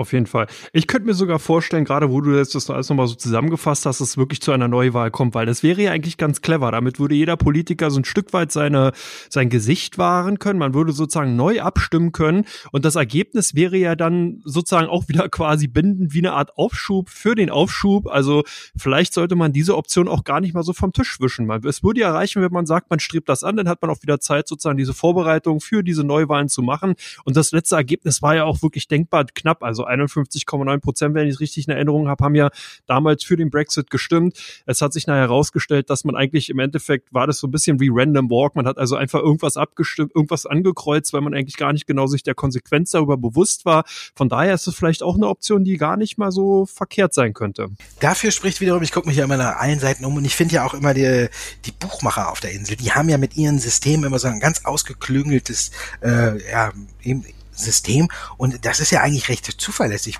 Auf 0.00 0.14
jeden 0.14 0.24
Fall. 0.24 0.46
Ich 0.72 0.86
könnte 0.86 1.06
mir 1.06 1.12
sogar 1.12 1.38
vorstellen, 1.38 1.84
gerade 1.84 2.10
wo 2.10 2.22
du 2.22 2.34
jetzt 2.34 2.54
das 2.54 2.70
alles 2.70 2.88
nochmal 2.88 3.06
so 3.06 3.16
zusammengefasst 3.16 3.84
hast, 3.84 4.00
dass 4.00 4.08
es 4.08 4.16
wirklich 4.16 4.40
zu 4.40 4.50
einer 4.50 4.66
Neuwahl 4.66 5.10
kommt, 5.10 5.34
weil 5.34 5.44
das 5.44 5.62
wäre 5.62 5.82
ja 5.82 5.92
eigentlich 5.92 6.16
ganz 6.16 6.40
clever. 6.40 6.72
Damit 6.72 6.98
würde 6.98 7.14
jeder 7.14 7.36
Politiker 7.36 7.90
so 7.90 8.00
ein 8.00 8.06
Stück 8.06 8.32
weit 8.32 8.50
seine, 8.50 8.92
sein 9.28 9.50
Gesicht 9.50 9.98
wahren 9.98 10.38
können. 10.38 10.58
Man 10.58 10.72
würde 10.72 10.92
sozusagen 10.92 11.36
neu 11.36 11.60
abstimmen 11.60 12.12
können. 12.12 12.46
Und 12.72 12.86
das 12.86 12.94
Ergebnis 12.94 13.54
wäre 13.54 13.76
ja 13.76 13.94
dann 13.94 14.40
sozusagen 14.46 14.88
auch 14.88 15.06
wieder 15.08 15.28
quasi 15.28 15.68
bindend 15.68 16.14
wie 16.14 16.20
eine 16.20 16.32
Art 16.32 16.56
Aufschub 16.56 17.10
für 17.10 17.34
den 17.34 17.50
Aufschub. 17.50 18.06
Also 18.06 18.42
vielleicht 18.74 19.12
sollte 19.12 19.36
man 19.36 19.52
diese 19.52 19.76
Option 19.76 20.08
auch 20.08 20.24
gar 20.24 20.40
nicht 20.40 20.54
mal 20.54 20.62
so 20.62 20.72
vom 20.72 20.94
Tisch 20.94 21.20
wischen. 21.20 21.50
Es 21.66 21.82
würde 21.82 22.00
ja 22.00 22.10
reichen, 22.10 22.40
wenn 22.40 22.52
man 22.52 22.64
sagt, 22.64 22.88
man 22.88 23.00
strebt 23.00 23.28
das 23.28 23.44
an, 23.44 23.56
dann 23.56 23.68
hat 23.68 23.82
man 23.82 23.90
auch 23.90 24.00
wieder 24.00 24.18
Zeit, 24.18 24.48
sozusagen 24.48 24.78
diese 24.78 24.94
Vorbereitung 24.94 25.60
für 25.60 25.82
diese 25.82 26.04
Neuwahlen 26.04 26.48
zu 26.48 26.62
machen. 26.62 26.94
Und 27.24 27.36
das 27.36 27.52
letzte 27.52 27.76
Ergebnis 27.76 28.22
war 28.22 28.34
ja 28.34 28.44
auch 28.44 28.62
wirklich 28.62 28.88
denkbar 28.88 29.26
knapp. 29.26 29.62
Also 29.62 29.89
51,9 29.90 30.78
Prozent, 30.78 31.14
wenn 31.14 31.26
ich 31.26 31.34
es 31.34 31.40
richtig 31.40 31.66
in 31.68 31.74
Erinnerung 31.74 32.08
habe, 32.08 32.24
haben 32.24 32.34
ja 32.34 32.50
damals 32.86 33.24
für 33.24 33.36
den 33.36 33.50
Brexit 33.50 33.90
gestimmt. 33.90 34.38
Es 34.66 34.82
hat 34.82 34.92
sich 34.92 35.06
nachher 35.06 35.20
herausgestellt, 35.20 35.90
dass 35.90 36.04
man 36.04 36.16
eigentlich 36.16 36.50
im 36.50 36.58
Endeffekt 36.58 37.12
war 37.12 37.26
das 37.26 37.38
so 37.38 37.46
ein 37.46 37.50
bisschen 37.50 37.80
wie 37.80 37.90
Random 37.92 38.30
Walk. 38.30 38.56
Man 38.56 38.66
hat 38.66 38.78
also 38.78 38.96
einfach 38.96 39.20
irgendwas 39.20 39.56
abgestimmt, 39.56 40.12
irgendwas 40.14 40.46
angekreuzt, 40.46 41.12
weil 41.12 41.20
man 41.20 41.34
eigentlich 41.34 41.56
gar 41.56 41.72
nicht 41.72 41.86
genau 41.86 42.06
sich 42.06 42.22
der 42.22 42.34
Konsequenz 42.34 42.90
darüber 42.90 43.16
bewusst 43.16 43.64
war. 43.64 43.84
Von 44.14 44.28
daher 44.28 44.54
ist 44.54 44.66
es 44.66 44.74
vielleicht 44.74 45.02
auch 45.02 45.16
eine 45.16 45.28
Option, 45.28 45.64
die 45.64 45.76
gar 45.76 45.96
nicht 45.96 46.18
mal 46.18 46.32
so 46.32 46.66
verkehrt 46.66 47.14
sein 47.14 47.34
könnte. 47.34 47.68
Dafür 48.00 48.30
spricht 48.30 48.60
wiederum, 48.60 48.82
ich 48.82 48.92
gucke 48.92 49.08
mich 49.08 49.16
ja 49.16 49.24
immer 49.24 49.36
nach 49.36 49.56
allen 49.56 49.78
Seiten 49.78 50.04
um 50.04 50.16
und 50.16 50.24
ich 50.24 50.36
finde 50.36 50.54
ja 50.56 50.66
auch 50.66 50.74
immer 50.74 50.94
die, 50.94 51.28
die 51.64 51.72
Buchmacher 51.72 52.30
auf 52.30 52.40
der 52.40 52.52
Insel, 52.52 52.76
die 52.76 52.92
haben 52.92 53.08
ja 53.08 53.18
mit 53.18 53.36
ihren 53.36 53.58
Systemen 53.58 54.04
immer 54.04 54.18
so 54.18 54.28
ein 54.28 54.40
ganz 54.40 54.64
ausgeklüngeltes, 54.64 55.70
äh, 56.02 56.50
ja, 56.50 56.72
eben 57.02 57.24
System 57.60 58.08
und 58.36 58.64
das 58.64 58.80
ist 58.80 58.90
ja 58.90 59.00
eigentlich 59.02 59.28
recht 59.28 59.46
zuverlässig, 59.60 60.18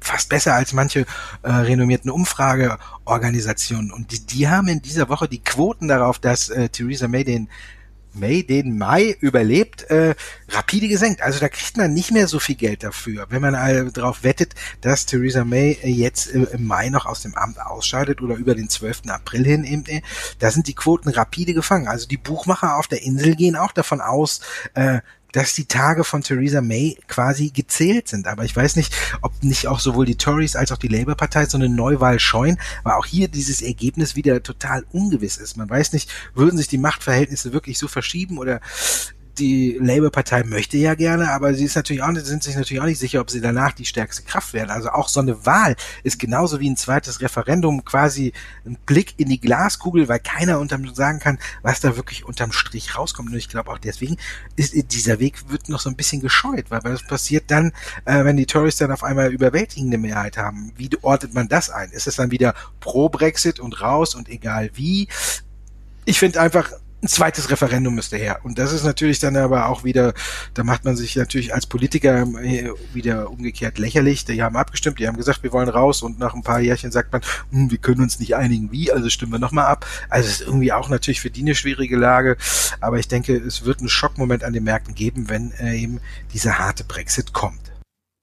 fast 0.00 0.28
besser 0.28 0.54
als 0.54 0.72
manche 0.72 1.00
äh, 1.42 1.50
renommierten 1.50 2.10
Umfrageorganisationen 2.10 3.92
und 3.92 4.12
die, 4.12 4.26
die 4.26 4.48
haben 4.48 4.68
in 4.68 4.82
dieser 4.82 5.08
Woche 5.08 5.28
die 5.28 5.42
Quoten 5.42 5.88
darauf, 5.88 6.18
dass 6.18 6.48
äh, 6.48 6.68
Theresa 6.68 7.08
May 7.08 7.24
den 7.24 7.48
May 8.12 8.42
den 8.44 8.76
Mai 8.76 9.16
überlebt, 9.20 9.84
äh, 9.84 10.14
rapide 10.48 10.88
gesenkt. 10.88 11.22
Also 11.22 11.38
da 11.38 11.48
kriegt 11.48 11.76
man 11.76 11.92
nicht 11.92 12.10
mehr 12.10 12.26
so 12.26 12.38
viel 12.38 12.56
Geld 12.56 12.82
dafür, 12.82 13.26
wenn 13.30 13.42
man 13.42 13.54
äh, 13.54 13.90
darauf 13.92 14.24
wettet, 14.24 14.54
dass 14.80 15.06
Theresa 15.06 15.44
May 15.44 15.78
äh, 15.82 15.88
jetzt 15.88 16.34
äh, 16.34 16.42
im 16.52 16.66
Mai 16.66 16.88
noch 16.88 17.06
aus 17.06 17.22
dem 17.22 17.34
Amt 17.34 17.60
ausscheidet 17.60 18.20
oder 18.20 18.34
über 18.36 18.54
den 18.54 18.68
12. 18.68 19.02
April 19.08 19.44
hin 19.44 19.64
eben, 19.64 19.86
äh, 19.86 20.02
da 20.38 20.50
sind 20.50 20.66
die 20.66 20.74
Quoten 20.74 21.10
rapide 21.10 21.54
gefangen. 21.54 21.88
Also 21.88 22.08
die 22.08 22.16
Buchmacher 22.16 22.76
auf 22.76 22.88
der 22.88 23.02
Insel 23.02 23.36
gehen 23.36 23.56
auch 23.56 23.72
davon 23.72 24.00
aus, 24.00 24.40
äh, 24.74 25.00
dass 25.32 25.54
die 25.54 25.66
Tage 25.66 26.04
von 26.04 26.22
Theresa 26.22 26.60
May 26.60 26.98
quasi 27.08 27.50
gezählt 27.50 28.08
sind. 28.08 28.26
Aber 28.26 28.44
ich 28.44 28.54
weiß 28.54 28.76
nicht, 28.76 28.94
ob 29.22 29.42
nicht 29.42 29.66
auch 29.68 29.80
sowohl 29.80 30.06
die 30.06 30.16
Tories 30.16 30.56
als 30.56 30.72
auch 30.72 30.78
die 30.78 30.88
Labour-Partei 30.88 31.46
so 31.46 31.58
eine 31.58 31.68
Neuwahl 31.68 32.18
scheuen, 32.18 32.58
weil 32.82 32.94
auch 32.94 33.06
hier 33.06 33.28
dieses 33.28 33.62
Ergebnis 33.62 34.16
wieder 34.16 34.42
total 34.42 34.84
ungewiss 34.92 35.36
ist. 35.36 35.56
Man 35.56 35.70
weiß 35.70 35.92
nicht, 35.92 36.10
würden 36.34 36.56
sich 36.56 36.68
die 36.68 36.78
Machtverhältnisse 36.78 37.52
wirklich 37.52 37.78
so 37.78 37.88
verschieben 37.88 38.38
oder 38.38 38.60
die 39.40 39.78
Labour-Partei 39.80 40.44
möchte 40.44 40.76
ja 40.76 40.94
gerne, 40.94 41.32
aber 41.32 41.54
sie 41.54 41.64
ist 41.64 41.74
natürlich 41.74 42.02
auch, 42.02 42.14
sind 42.14 42.42
sich 42.42 42.54
natürlich 42.54 42.80
auch 42.82 42.86
nicht 42.86 42.98
sicher, 42.98 43.20
ob 43.20 43.30
sie 43.30 43.40
danach 43.40 43.72
die 43.72 43.86
stärkste 43.86 44.22
Kraft 44.22 44.52
werden. 44.52 44.70
Also 44.70 44.90
auch 44.90 45.08
so 45.08 45.20
eine 45.20 45.46
Wahl 45.46 45.76
ist 46.02 46.18
genauso 46.18 46.60
wie 46.60 46.68
ein 46.68 46.76
zweites 46.76 47.20
Referendum 47.20 47.84
quasi 47.84 48.32
ein 48.66 48.76
Blick 48.84 49.14
in 49.16 49.28
die 49.28 49.40
Glaskugel, 49.40 50.08
weil 50.08 50.20
keiner 50.20 50.60
unterm 50.60 50.94
sagen 50.94 51.18
kann, 51.18 51.38
was 51.62 51.80
da 51.80 51.96
wirklich 51.96 52.24
unterm 52.24 52.52
Strich 52.52 52.96
rauskommt. 52.96 53.30
Und 53.30 53.38
ich 53.38 53.48
glaube 53.48 53.70
auch 53.70 53.78
deswegen 53.78 54.18
ist 54.56 54.74
dieser 54.92 55.18
Weg 55.18 55.48
wird 55.48 55.68
noch 55.68 55.80
so 55.80 55.88
ein 55.88 55.96
bisschen 55.96 56.20
gescheut, 56.20 56.66
weil 56.70 56.84
was 56.84 57.06
passiert 57.06 57.44
dann, 57.50 57.72
äh, 58.04 58.24
wenn 58.24 58.36
die 58.36 58.46
Tories 58.46 58.76
dann 58.76 58.92
auf 58.92 59.02
einmal 59.02 59.32
überwältigende 59.32 59.96
Mehrheit 59.96 60.36
haben? 60.36 60.72
Wie 60.76 60.90
ordnet 61.00 61.34
man 61.34 61.48
das 61.48 61.70
ein? 61.70 61.90
Ist 61.90 62.06
es 62.06 62.16
dann 62.16 62.30
wieder 62.30 62.54
pro 62.80 63.08
Brexit 63.08 63.58
und 63.58 63.80
raus 63.80 64.14
und 64.14 64.28
egal 64.28 64.70
wie? 64.74 65.08
Ich 66.04 66.18
finde 66.18 66.40
einfach, 66.40 66.70
ein 67.02 67.08
zweites 67.08 67.50
Referendum 67.50 67.94
müsste 67.94 68.16
her. 68.16 68.40
Und 68.42 68.58
das 68.58 68.72
ist 68.72 68.84
natürlich 68.84 69.18
dann 69.18 69.36
aber 69.36 69.68
auch 69.68 69.84
wieder, 69.84 70.12
da 70.54 70.64
macht 70.64 70.84
man 70.84 70.96
sich 70.96 71.16
natürlich 71.16 71.54
als 71.54 71.66
Politiker 71.66 72.26
äh, 72.42 72.70
wieder 72.92 73.30
umgekehrt 73.30 73.78
lächerlich. 73.78 74.24
Die 74.24 74.42
haben 74.42 74.56
abgestimmt, 74.56 74.98
die 74.98 75.08
haben 75.08 75.16
gesagt, 75.16 75.42
wir 75.42 75.52
wollen 75.52 75.68
raus 75.68 76.02
und 76.02 76.18
nach 76.18 76.34
ein 76.34 76.42
paar 76.42 76.60
Jährchen 76.60 76.90
sagt 76.90 77.12
man, 77.12 77.22
hm, 77.50 77.70
wir 77.70 77.78
können 77.78 78.02
uns 78.02 78.18
nicht 78.20 78.36
einigen, 78.36 78.70
wie, 78.70 78.92
also 78.92 79.08
stimmen 79.08 79.32
wir 79.32 79.38
nochmal 79.38 79.66
ab. 79.66 79.86
Also 80.08 80.28
es 80.28 80.40
ist 80.40 80.46
irgendwie 80.46 80.72
auch 80.72 80.88
natürlich 80.88 81.20
für 81.20 81.30
die 81.30 81.40
eine 81.40 81.54
schwierige 81.54 81.96
Lage, 81.96 82.36
aber 82.80 82.98
ich 82.98 83.08
denke, 83.08 83.36
es 83.36 83.64
wird 83.64 83.80
einen 83.80 83.88
Schockmoment 83.88 84.44
an 84.44 84.52
den 84.52 84.64
Märkten 84.64 84.94
geben, 84.94 85.28
wenn 85.28 85.52
äh, 85.52 85.76
eben 85.76 86.00
dieser 86.34 86.58
harte 86.58 86.84
Brexit 86.84 87.32
kommt. 87.32 87.69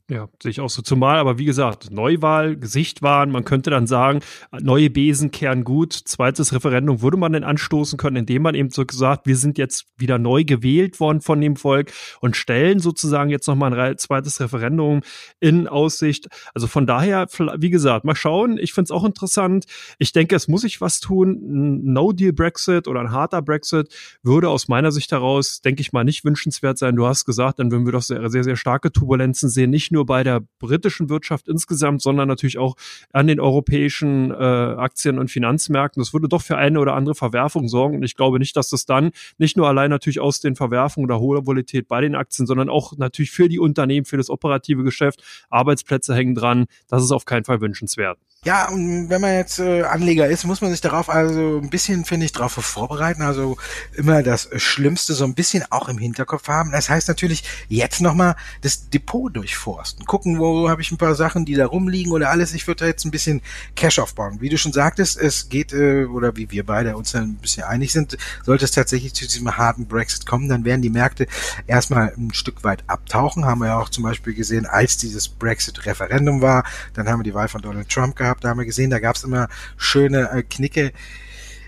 Ja, 0.10 0.30
sehe 0.42 0.52
ich 0.52 0.62
auch 0.62 0.70
so. 0.70 0.82
Zumal, 0.82 1.18
aber 1.18 1.38
wie 1.38 1.44
gesagt, 1.44 1.92
Neuwahl, 1.92 2.56
Gesicht 2.56 3.02
waren, 3.02 3.30
man 3.30 3.44
könnte 3.44 3.70
dann 3.70 3.88
sagen, 3.88 4.22
neue 4.58 4.90
Besen 4.90 5.32
kehren 5.32 5.66
gut. 5.66 5.92
Zweites 5.92 6.54
Referendum 6.54 7.02
würde 7.02 7.18
man 7.18 7.34
denn 7.34 7.44
anstoßen 7.44 7.98
können, 7.98 8.16
indem 8.16 8.44
man 8.44 8.56
eben 8.56 8.70
so 8.70 8.86
gesagt, 8.86 9.28
wir 9.28 9.36
sind 9.36 9.58
jetzt 9.58 9.88
wieder 9.98 10.18
neu 10.18 10.46
gewählt 10.46 11.02
worden 11.02 11.20
von 11.20 11.42
dem 11.42 11.58
Volk 11.58 11.92
und 12.22 12.38
stellen 12.38 12.80
sozusagen 12.80 13.30
jetzt 13.30 13.48
nochmal 13.48 13.78
ein 13.78 13.98
zweites 13.98 14.40
Referendum 14.40 15.02
in 15.42 15.68
Aussicht. 15.68 16.28
Also 16.54 16.68
von 16.68 16.88
daher, 16.88 17.28
wie 17.58 17.70
gesagt, 17.70 18.06
mal 18.06 18.16
schauen. 18.16 18.58
Ich 18.60 18.72
finde 18.72 18.86
es 18.86 18.92
auch 18.92 19.04
interessant. 19.04 19.66
Ich 20.00 20.14
denke, 20.14 20.38
es 20.38 20.48
muss 20.48 20.62
sich 20.62 20.80
was 20.80 21.02
tun. 21.02 21.32
Ein 21.32 21.92
No-Deal-Brexit 21.92 22.88
oder 22.88 23.02
ein 23.02 23.12
harter 23.12 23.42
Brexit 23.42 23.94
würde 24.24 24.48
aus 24.48 24.70
meiner 24.70 24.94
Sicht 24.94 25.12
heraus, 25.12 25.60
denke 25.60 25.82
ich 25.82 25.92
mal, 25.92 26.06
nicht 26.06 26.24
wünschenswert 26.24 26.78
sein. 26.78 26.96
Du 26.96 27.06
hast 27.06 27.26
gesagt, 27.26 27.60
dann 27.60 27.72
würden 27.72 27.86
wir 27.86 27.92
doch 27.92 28.04
sehr, 28.04 28.30
sehr, 28.30 28.46
sehr 28.46 28.56
starke 28.56 28.94
Turbulenzen 28.94 29.50
sehen, 29.50 29.70
nicht 29.70 29.97
nur 29.98 30.06
bei 30.06 30.24
der 30.24 30.42
britischen 30.60 31.10
Wirtschaft 31.10 31.48
insgesamt, 31.48 32.02
sondern 32.02 32.28
natürlich 32.28 32.58
auch 32.58 32.76
an 33.12 33.28
den 33.28 33.40
europäischen 33.40 34.32
äh, 34.32 34.36
Aktien- 34.36 35.20
und 35.20 35.30
Finanzmärkten. 35.30 36.02
Das 36.02 36.14
würde 36.14 36.30
doch 36.30 36.42
für 36.42 36.58
eine 36.58 36.80
oder 36.80 36.94
andere 36.96 37.16
Verwerfung 37.16 37.68
sorgen. 37.68 37.98
Und 37.98 38.04
ich 38.04 38.16
glaube 38.16 38.40
nicht, 38.40 38.56
dass 38.56 38.70
das 38.70 38.86
dann 38.86 39.12
nicht 39.38 39.58
nur 39.58 39.68
allein 39.68 39.90
natürlich 39.90 40.20
aus 40.20 40.40
den 40.40 40.56
Verwerfungen 40.56 41.06
oder 41.06 41.20
hoher 41.20 41.46
Volatilität 41.46 41.88
bei 41.88 42.02
den 42.02 42.16
Aktien, 42.16 42.46
sondern 42.48 42.70
auch 42.70 42.98
natürlich 42.98 43.32
für 43.32 43.50
die 43.50 43.60
Unternehmen, 43.60 44.06
für 44.06 44.18
das 44.18 44.30
operative 44.30 44.84
Geschäft, 44.84 45.24
Arbeitsplätze 45.50 46.16
hängen 46.16 46.36
dran. 46.36 46.66
Das 46.88 47.04
ist 47.04 47.12
auf 47.12 47.26
keinen 47.26 47.44
Fall 47.44 47.62
wünschenswert. 47.62 48.20
Ja, 48.48 48.70
und 48.70 49.10
wenn 49.10 49.20
man 49.20 49.34
jetzt 49.34 49.60
äh, 49.60 49.82
Anleger 49.82 50.30
ist, 50.30 50.46
muss 50.46 50.62
man 50.62 50.72
sich 50.72 50.80
darauf 50.80 51.10
also 51.10 51.60
ein 51.62 51.70
bisschen, 51.70 52.06
finde 52.06 52.26
ich, 52.26 52.32
darauf 52.32 52.54
vorbereiten. 52.54 53.22
Also 53.22 53.58
immer 53.94 54.24
das 54.24 54.48
Schlimmste 54.56 55.16
so 55.16 55.26
ein 55.26 55.34
bisschen 55.34 55.66
auch 55.70 55.90
im 55.90 55.98
Hinterkopf 55.98 56.48
haben. 56.48 56.72
Das 56.72 56.90
heißt 56.90 57.10
natürlich 57.10 57.44
jetzt 57.68 58.00
nochmal 58.00 58.38
das 58.62 58.90
Depot 58.90 59.36
durchforsten. 59.36 60.06
Gucken, 60.06 60.40
wo 60.40 60.70
habe 60.70 60.82
ich 60.82 60.92
ein 60.92 60.98
paar 60.98 61.16
Sachen, 61.16 61.44
die 61.44 61.56
da 61.56 61.66
rumliegen 61.66 62.14
oder 62.14 62.30
alles. 62.30 62.54
Ich 62.54 62.68
würde 62.68 62.86
da 62.86 62.86
jetzt 62.86 63.04
ein 63.04 63.12
bisschen 63.12 63.42
Cash 63.76 64.00
aufbauen. 64.00 64.38
Wie 64.40 64.48
du 64.48 64.58
schon 64.58 64.72
sagtest, 64.72 65.18
es 65.18 65.50
geht, 65.50 65.74
äh, 65.74 66.06
oder 66.06 66.38
wie 66.38 66.50
wir 66.50 66.66
beide 66.66 66.96
uns 66.96 67.12
dann 67.12 67.24
ein 67.24 67.36
bisschen 67.36 67.64
einig 67.64 67.92
sind, 67.92 68.18
sollte 68.46 68.64
es 68.64 68.72
tatsächlich 68.72 69.14
zu 69.14 69.28
diesem 69.28 69.58
harten 69.58 69.88
Brexit 69.88 70.26
kommen, 70.26 70.48
dann 70.48 70.64
werden 70.64 70.82
die 70.82 70.90
Märkte 70.90 71.28
erstmal 71.66 72.14
ein 72.16 72.34
Stück 72.34 72.64
weit 72.64 72.86
abtauchen. 72.88 73.44
Haben 73.44 73.60
wir 73.60 73.68
ja 73.68 73.78
auch 73.78 73.90
zum 73.90 74.06
Beispiel 74.06 74.34
gesehen, 74.34 74.66
als 74.66 74.96
dieses 74.96 75.28
Brexit-Referendum 75.28 76.42
war. 76.42 76.64
Dann 76.94 77.10
haben 77.10 77.20
wir 77.20 77.26
die 77.26 77.34
Wahl 77.34 77.50
von 77.50 77.62
Donald 77.62 77.90
Trump 77.90 78.16
gehabt 78.16 78.37
gehabt, 78.38 78.44
da 78.44 78.50
haben 78.50 78.60
wir 78.60 78.66
gesehen, 78.66 78.90
da 78.90 79.00
gab 79.00 79.16
es 79.16 79.24
immer 79.24 79.48
schöne 79.78 80.30
äh, 80.32 80.44
Knicke 80.44 80.92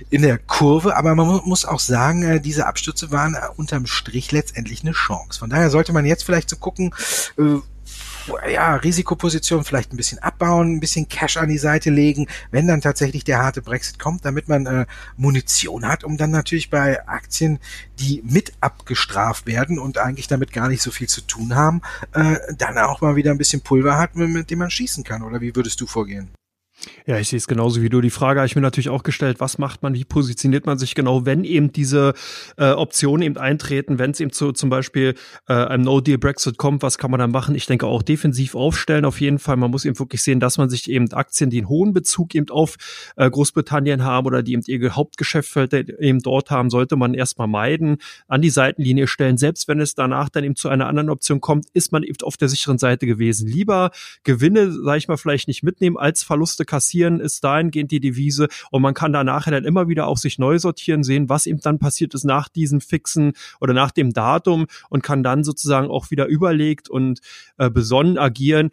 in 0.09 0.21
der 0.21 0.37
Kurve, 0.37 0.95
aber 0.95 1.13
man 1.15 1.41
muss 1.45 1.65
auch 1.65 1.79
sagen, 1.79 2.23
äh, 2.23 2.39
diese 2.39 2.67
Abstürze 2.67 3.11
waren 3.11 3.35
äh, 3.35 3.39
unterm 3.57 3.85
Strich 3.85 4.31
letztendlich 4.31 4.81
eine 4.81 4.93
Chance. 4.93 5.39
Von 5.39 5.49
daher 5.49 5.69
sollte 5.69 5.93
man 5.93 6.05
jetzt 6.05 6.23
vielleicht 6.23 6.49
so 6.49 6.55
gucken, 6.55 6.93
ja, 8.51 8.75
Risikoposition 8.75 9.63
vielleicht 9.63 9.93
ein 9.93 9.97
bisschen 9.97 10.19
abbauen, 10.19 10.75
ein 10.75 10.79
bisschen 10.79 11.07
Cash 11.07 11.37
an 11.37 11.49
die 11.49 11.57
Seite 11.57 11.89
legen, 11.89 12.27
wenn 12.51 12.67
dann 12.67 12.81
tatsächlich 12.81 13.23
der 13.23 13.39
harte 13.39 13.61
Brexit 13.61 13.99
kommt, 13.99 14.25
damit 14.25 14.47
man 14.47 14.65
äh, 14.65 14.85
Munition 15.17 15.87
hat, 15.87 16.03
um 16.03 16.17
dann 16.17 16.31
natürlich 16.31 16.69
bei 16.69 17.07
Aktien, 17.07 17.59
die 17.99 18.21
mit 18.25 18.53
abgestraft 18.61 19.45
werden 19.45 19.79
und 19.79 19.97
eigentlich 19.97 20.27
damit 20.27 20.53
gar 20.53 20.67
nicht 20.67 20.81
so 20.81 20.91
viel 20.91 21.07
zu 21.07 21.21
tun 21.21 21.55
haben, 21.55 21.81
äh, 22.13 22.35
dann 22.57 22.77
auch 22.77 23.01
mal 23.01 23.15
wieder 23.15 23.31
ein 23.31 23.37
bisschen 23.37 23.61
Pulver 23.61 23.97
hat, 23.97 24.15
mit, 24.15 24.29
mit 24.29 24.49
dem 24.49 24.59
man 24.59 24.71
schießen 24.71 25.03
kann. 25.03 25.23
Oder 25.23 25.41
wie 25.41 25.55
würdest 25.55 25.81
du 25.81 25.87
vorgehen? 25.87 26.29
Ja, 27.05 27.19
ich 27.19 27.27
sehe 27.27 27.37
es 27.37 27.47
genauso 27.47 27.81
wie 27.81 27.89
du. 27.89 28.01
Die 28.01 28.09
Frage 28.09 28.39
habe 28.39 28.47
ich 28.47 28.55
mir 28.55 28.61
natürlich 28.61 28.89
auch 28.89 29.03
gestellt, 29.03 29.39
was 29.39 29.57
macht 29.57 29.83
man, 29.83 29.93
wie 29.95 30.05
positioniert 30.05 30.65
man 30.65 30.77
sich 30.77 30.95
genau, 30.95 31.25
wenn 31.25 31.43
eben 31.43 31.71
diese 31.71 32.13
äh, 32.57 32.71
Optionen 32.71 33.23
eben 33.23 33.37
eintreten, 33.37 33.99
wenn 33.99 34.11
es 34.11 34.19
eben 34.19 34.31
zu 34.31 34.51
zum 34.51 34.69
Beispiel 34.69 35.15
äh, 35.47 35.53
einem 35.53 35.83
No-Deal-Brexit 35.83 36.57
kommt, 36.57 36.81
was 36.81 36.97
kann 36.97 37.11
man 37.11 37.19
dann 37.19 37.31
machen? 37.31 37.55
Ich 37.55 37.65
denke 37.65 37.85
auch 37.85 38.01
defensiv 38.01 38.55
aufstellen 38.55 39.05
auf 39.05 39.19
jeden 39.19 39.39
Fall. 39.39 39.57
Man 39.57 39.71
muss 39.71 39.85
eben 39.85 39.97
wirklich 39.99 40.23
sehen, 40.23 40.39
dass 40.39 40.57
man 40.57 40.69
sich 40.69 40.89
eben 40.89 41.11
Aktien, 41.11 41.49
die 41.49 41.57
einen 41.57 41.69
hohen 41.69 41.93
Bezug 41.93 42.33
eben 42.35 42.49
auf 42.49 42.75
äh, 43.17 43.29
Großbritannien 43.29 44.03
haben 44.03 44.27
oder 44.27 44.43
die 44.43 44.53
eben 44.53 44.63
ihr 44.65 44.95
Hauptgeschäftsfeld 44.95 45.73
eben 45.73 46.19
dort 46.19 46.49
haben, 46.51 46.69
sollte 46.69 46.95
man 46.95 47.13
erstmal 47.13 47.47
meiden, 47.47 47.97
an 48.27 48.41
die 48.41 48.49
Seitenlinie 48.49 49.07
stellen. 49.07 49.37
Selbst 49.37 49.67
wenn 49.67 49.81
es 49.81 49.95
danach 49.95 50.29
dann 50.29 50.43
eben 50.43 50.55
zu 50.55 50.69
einer 50.69 50.87
anderen 50.87 51.09
Option 51.09 51.41
kommt, 51.41 51.65
ist 51.73 51.91
man 51.91 52.03
eben 52.03 52.17
auf 52.23 52.37
der 52.37 52.47
sicheren 52.49 52.77
Seite 52.77 53.05
gewesen. 53.05 53.47
Lieber 53.47 53.91
Gewinne, 54.23 54.71
sage 54.71 54.97
ich 54.97 55.07
mal, 55.07 55.17
vielleicht 55.17 55.47
nicht 55.47 55.63
mitnehmen, 55.63 55.97
als 55.97 56.23
Verluste 56.23 56.65
kassieren 56.69 57.19
ist 57.19 57.43
dahingehend 57.43 57.91
die 57.91 57.99
Devise. 57.99 58.47
Und 58.71 58.81
man 58.83 58.93
kann 58.93 59.11
da 59.11 59.23
nachher 59.23 59.51
dann 59.51 59.65
immer 59.65 59.87
wieder 59.89 60.07
auch 60.07 60.17
sich 60.17 60.37
neu 60.39 60.59
sortieren, 60.59 61.03
sehen, 61.03 61.27
was 61.27 61.47
eben 61.47 61.59
dann 61.59 61.79
passiert 61.79 62.13
ist 62.13 62.23
nach 62.23 62.47
diesem 62.47 62.79
fixen 62.79 63.33
oder 63.59 63.73
nach 63.73 63.91
dem 63.91 64.13
Datum 64.13 64.67
und 64.89 65.03
kann 65.03 65.23
dann 65.23 65.43
sozusagen 65.43 65.89
auch 65.89 66.11
wieder 66.11 66.27
überlegt 66.27 66.89
und 66.89 67.19
äh, 67.57 67.69
besonnen 67.69 68.17
agieren 68.17 68.69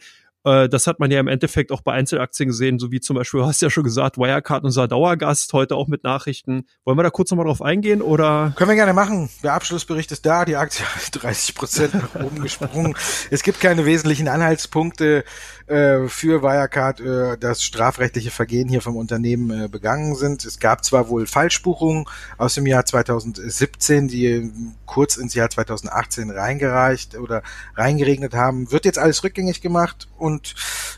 äh, 0.46 0.68
das 0.68 0.86
hat 0.86 1.00
man 1.00 1.10
ja 1.10 1.18
im 1.18 1.26
Endeffekt 1.28 1.72
auch 1.72 1.80
bei 1.80 1.92
Einzelaktien 1.92 2.48
gesehen, 2.48 2.78
so 2.78 2.92
wie 2.92 3.00
zum 3.00 3.16
Beispiel, 3.16 3.40
du 3.40 3.46
hast 3.46 3.60
ja 3.60 3.68
schon 3.68 3.82
gesagt, 3.82 4.16
Wirecard, 4.16 4.64
unser 4.64 4.86
Dauergast, 4.86 5.52
heute 5.52 5.74
auch 5.74 5.88
mit 5.88 6.04
Nachrichten. 6.04 6.66
Wollen 6.84 6.96
wir 6.96 7.02
da 7.02 7.10
kurz 7.10 7.30
nochmal 7.30 7.46
drauf 7.46 7.60
eingehen 7.60 8.00
oder? 8.00 8.52
Können 8.56 8.70
wir 8.70 8.76
gerne 8.76 8.92
machen. 8.92 9.28
Der 9.42 9.54
Abschlussbericht 9.54 10.12
ist 10.12 10.24
da, 10.24 10.44
die 10.44 10.56
Aktie 10.56 10.84
hat 10.84 11.10
30 11.22 11.54
Prozent 11.56 11.94
nach 11.94 12.14
oben 12.22 12.40
gesprungen. 12.40 12.94
Es 13.30 13.42
gibt 13.42 13.60
keine 13.60 13.84
wesentlichen 13.84 14.28
Anhaltspunkte 14.28 15.24
äh, 15.66 16.06
für 16.06 16.42
Wirecard, 16.42 17.00
äh, 17.00 17.36
dass 17.38 17.64
strafrechtliche 17.64 18.30
Vergehen 18.30 18.68
hier 18.68 18.82
vom 18.82 18.96
Unternehmen 18.96 19.64
äh, 19.64 19.68
begangen 19.68 20.14
sind. 20.14 20.44
Es 20.44 20.60
gab 20.60 20.84
zwar 20.84 21.08
wohl 21.08 21.26
Falschbuchungen 21.26 22.04
aus 22.38 22.54
dem 22.54 22.66
Jahr 22.66 22.84
2017, 22.84 24.06
die 24.06 24.52
kurz 24.86 25.16
ins 25.16 25.34
Jahr 25.34 25.50
2018 25.50 26.30
reingereicht 26.30 27.16
oder 27.16 27.42
reingeregnet 27.74 28.34
haben. 28.34 28.70
Wird 28.70 28.84
jetzt 28.84 28.98
alles 28.98 29.24
rückgängig 29.24 29.60
gemacht 29.60 30.06
und 30.18 30.35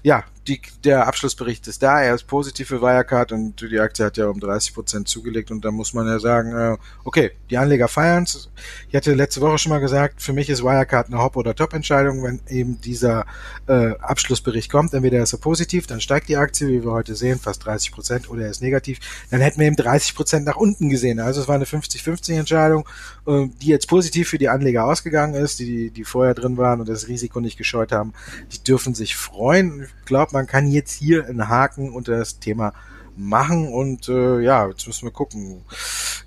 ja, 0.02 0.24
die, 0.48 0.60
der 0.82 1.06
Abschlussbericht 1.06 1.66
ist 1.68 1.82
da, 1.82 2.00
er 2.00 2.14
ist 2.14 2.26
positiv 2.26 2.68
für 2.68 2.80
Wirecard 2.80 3.32
und 3.32 3.60
die 3.60 3.78
Aktie 3.78 4.04
hat 4.04 4.16
ja 4.16 4.28
um 4.28 4.40
30 4.40 4.74
Prozent 4.74 5.08
zugelegt 5.08 5.50
und 5.50 5.64
da 5.64 5.70
muss 5.70 5.92
man 5.92 6.06
ja 6.06 6.18
sagen, 6.18 6.56
äh, 6.56 6.76
okay, 7.04 7.32
die 7.50 7.58
Anleger 7.58 7.86
feiern 7.86 8.24
es. 8.24 8.48
Ich 8.88 8.96
hatte 8.96 9.12
letzte 9.14 9.40
Woche 9.42 9.58
schon 9.58 9.70
mal 9.70 9.80
gesagt, 9.80 10.22
für 10.22 10.32
mich 10.32 10.48
ist 10.48 10.62
Wirecard 10.62 11.08
eine 11.08 11.18
Hop- 11.18 11.36
oder 11.36 11.54
Top-Entscheidung, 11.54 12.22
wenn 12.22 12.40
eben 12.48 12.80
dieser 12.80 13.26
äh, 13.66 13.90
Abschlussbericht 13.98 14.70
kommt. 14.70 14.94
Entweder 14.94 15.22
ist 15.22 15.34
er 15.34 15.38
positiv, 15.38 15.86
dann 15.86 16.00
steigt 16.00 16.28
die 16.28 16.36
Aktie, 16.36 16.68
wie 16.68 16.84
wir 16.84 16.92
heute 16.92 17.14
sehen, 17.14 17.38
fast 17.38 17.64
30 17.66 17.92
Prozent, 17.92 18.30
oder 18.30 18.42
er 18.42 18.50
ist 18.50 18.62
negativ, 18.62 18.98
dann 19.30 19.40
hätten 19.40 19.60
wir 19.60 19.66
eben 19.66 19.76
30 19.76 20.14
Prozent 20.14 20.46
nach 20.46 20.56
unten 20.56 20.88
gesehen. 20.88 21.20
Also 21.20 21.42
es 21.42 21.48
war 21.48 21.56
eine 21.56 21.66
50-50 21.66 22.38
Entscheidung, 22.38 22.88
äh, 23.26 23.48
die 23.60 23.68
jetzt 23.68 23.88
positiv 23.88 24.30
für 24.30 24.38
die 24.38 24.48
Anleger 24.48 24.86
ausgegangen 24.86 25.34
ist, 25.34 25.58
die, 25.58 25.90
die 25.90 26.04
vorher 26.04 26.34
drin 26.34 26.56
waren 26.56 26.80
und 26.80 26.88
das 26.88 27.08
Risiko 27.08 27.40
nicht 27.40 27.58
gescheut 27.58 27.92
haben. 27.92 28.14
Die 28.52 28.64
dürfen 28.64 28.94
sich 28.94 29.14
freuen. 29.14 29.82
Ich 29.82 30.04
glaube, 30.06 30.32
man 30.38 30.46
kann 30.46 30.68
jetzt 30.68 30.92
hier 30.92 31.26
einen 31.26 31.48
Haken 31.48 31.90
unter 31.90 32.16
das 32.16 32.38
Thema 32.38 32.72
machen 33.16 33.66
und 33.66 34.08
äh, 34.08 34.38
ja, 34.38 34.68
jetzt 34.68 34.86
müssen 34.86 35.04
wir 35.04 35.10
gucken. 35.10 35.64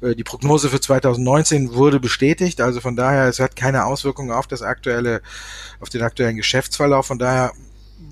Äh, 0.01 0.15
die 0.15 0.25
Prognose 0.25 0.68
für 0.68 0.82
2019 0.82 1.74
wurde 1.74 2.01
bestätigt, 2.01 2.60
also 2.60 2.82
von 2.82 2.98
daher, 2.98 3.30
es 3.30 3.39
hat 3.39 3.56
keine 3.56 3.86
Auswirkungen 3.86 4.32
auf 4.32 4.48
das 4.48 4.63
aktuelle, 4.63 5.22
auf 5.80 5.88
den 5.88 6.01
aktuellen 6.01 6.36
Geschäftsverlauf, 6.36 7.06
von 7.06 7.20
daher 7.20 7.53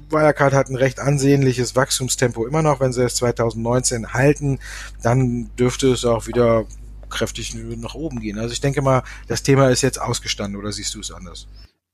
Wirecard 0.10 0.54
hat 0.54 0.70
ein 0.70 0.78
recht 0.78 1.02
ansehnliches 1.02 1.76
Wachstumstempo 1.76 2.48
immer 2.48 2.62
noch. 2.62 2.80
Wenn 2.80 2.94
sie 2.94 3.04
es 3.04 3.16
2019 3.16 4.14
halten, 4.14 4.60
dann 5.04 5.50
dürfte 5.58 5.92
es 5.92 6.06
auch 6.06 6.26
wieder 6.28 6.66
kräftig 7.10 7.54
nach 7.56 7.94
oben 7.94 8.22
gehen. 8.22 8.40
Also 8.40 8.54
ich 8.54 8.62
denke 8.62 8.82
mal, 8.82 9.04
das 9.28 9.44
Thema 9.44 9.70
ist 9.70 9.82
jetzt 9.82 10.02
ausgestanden 10.02 10.60
oder 10.60 10.72
siehst 10.72 10.96
du 10.96 11.02
es 11.02 11.12
anders? 11.12 11.48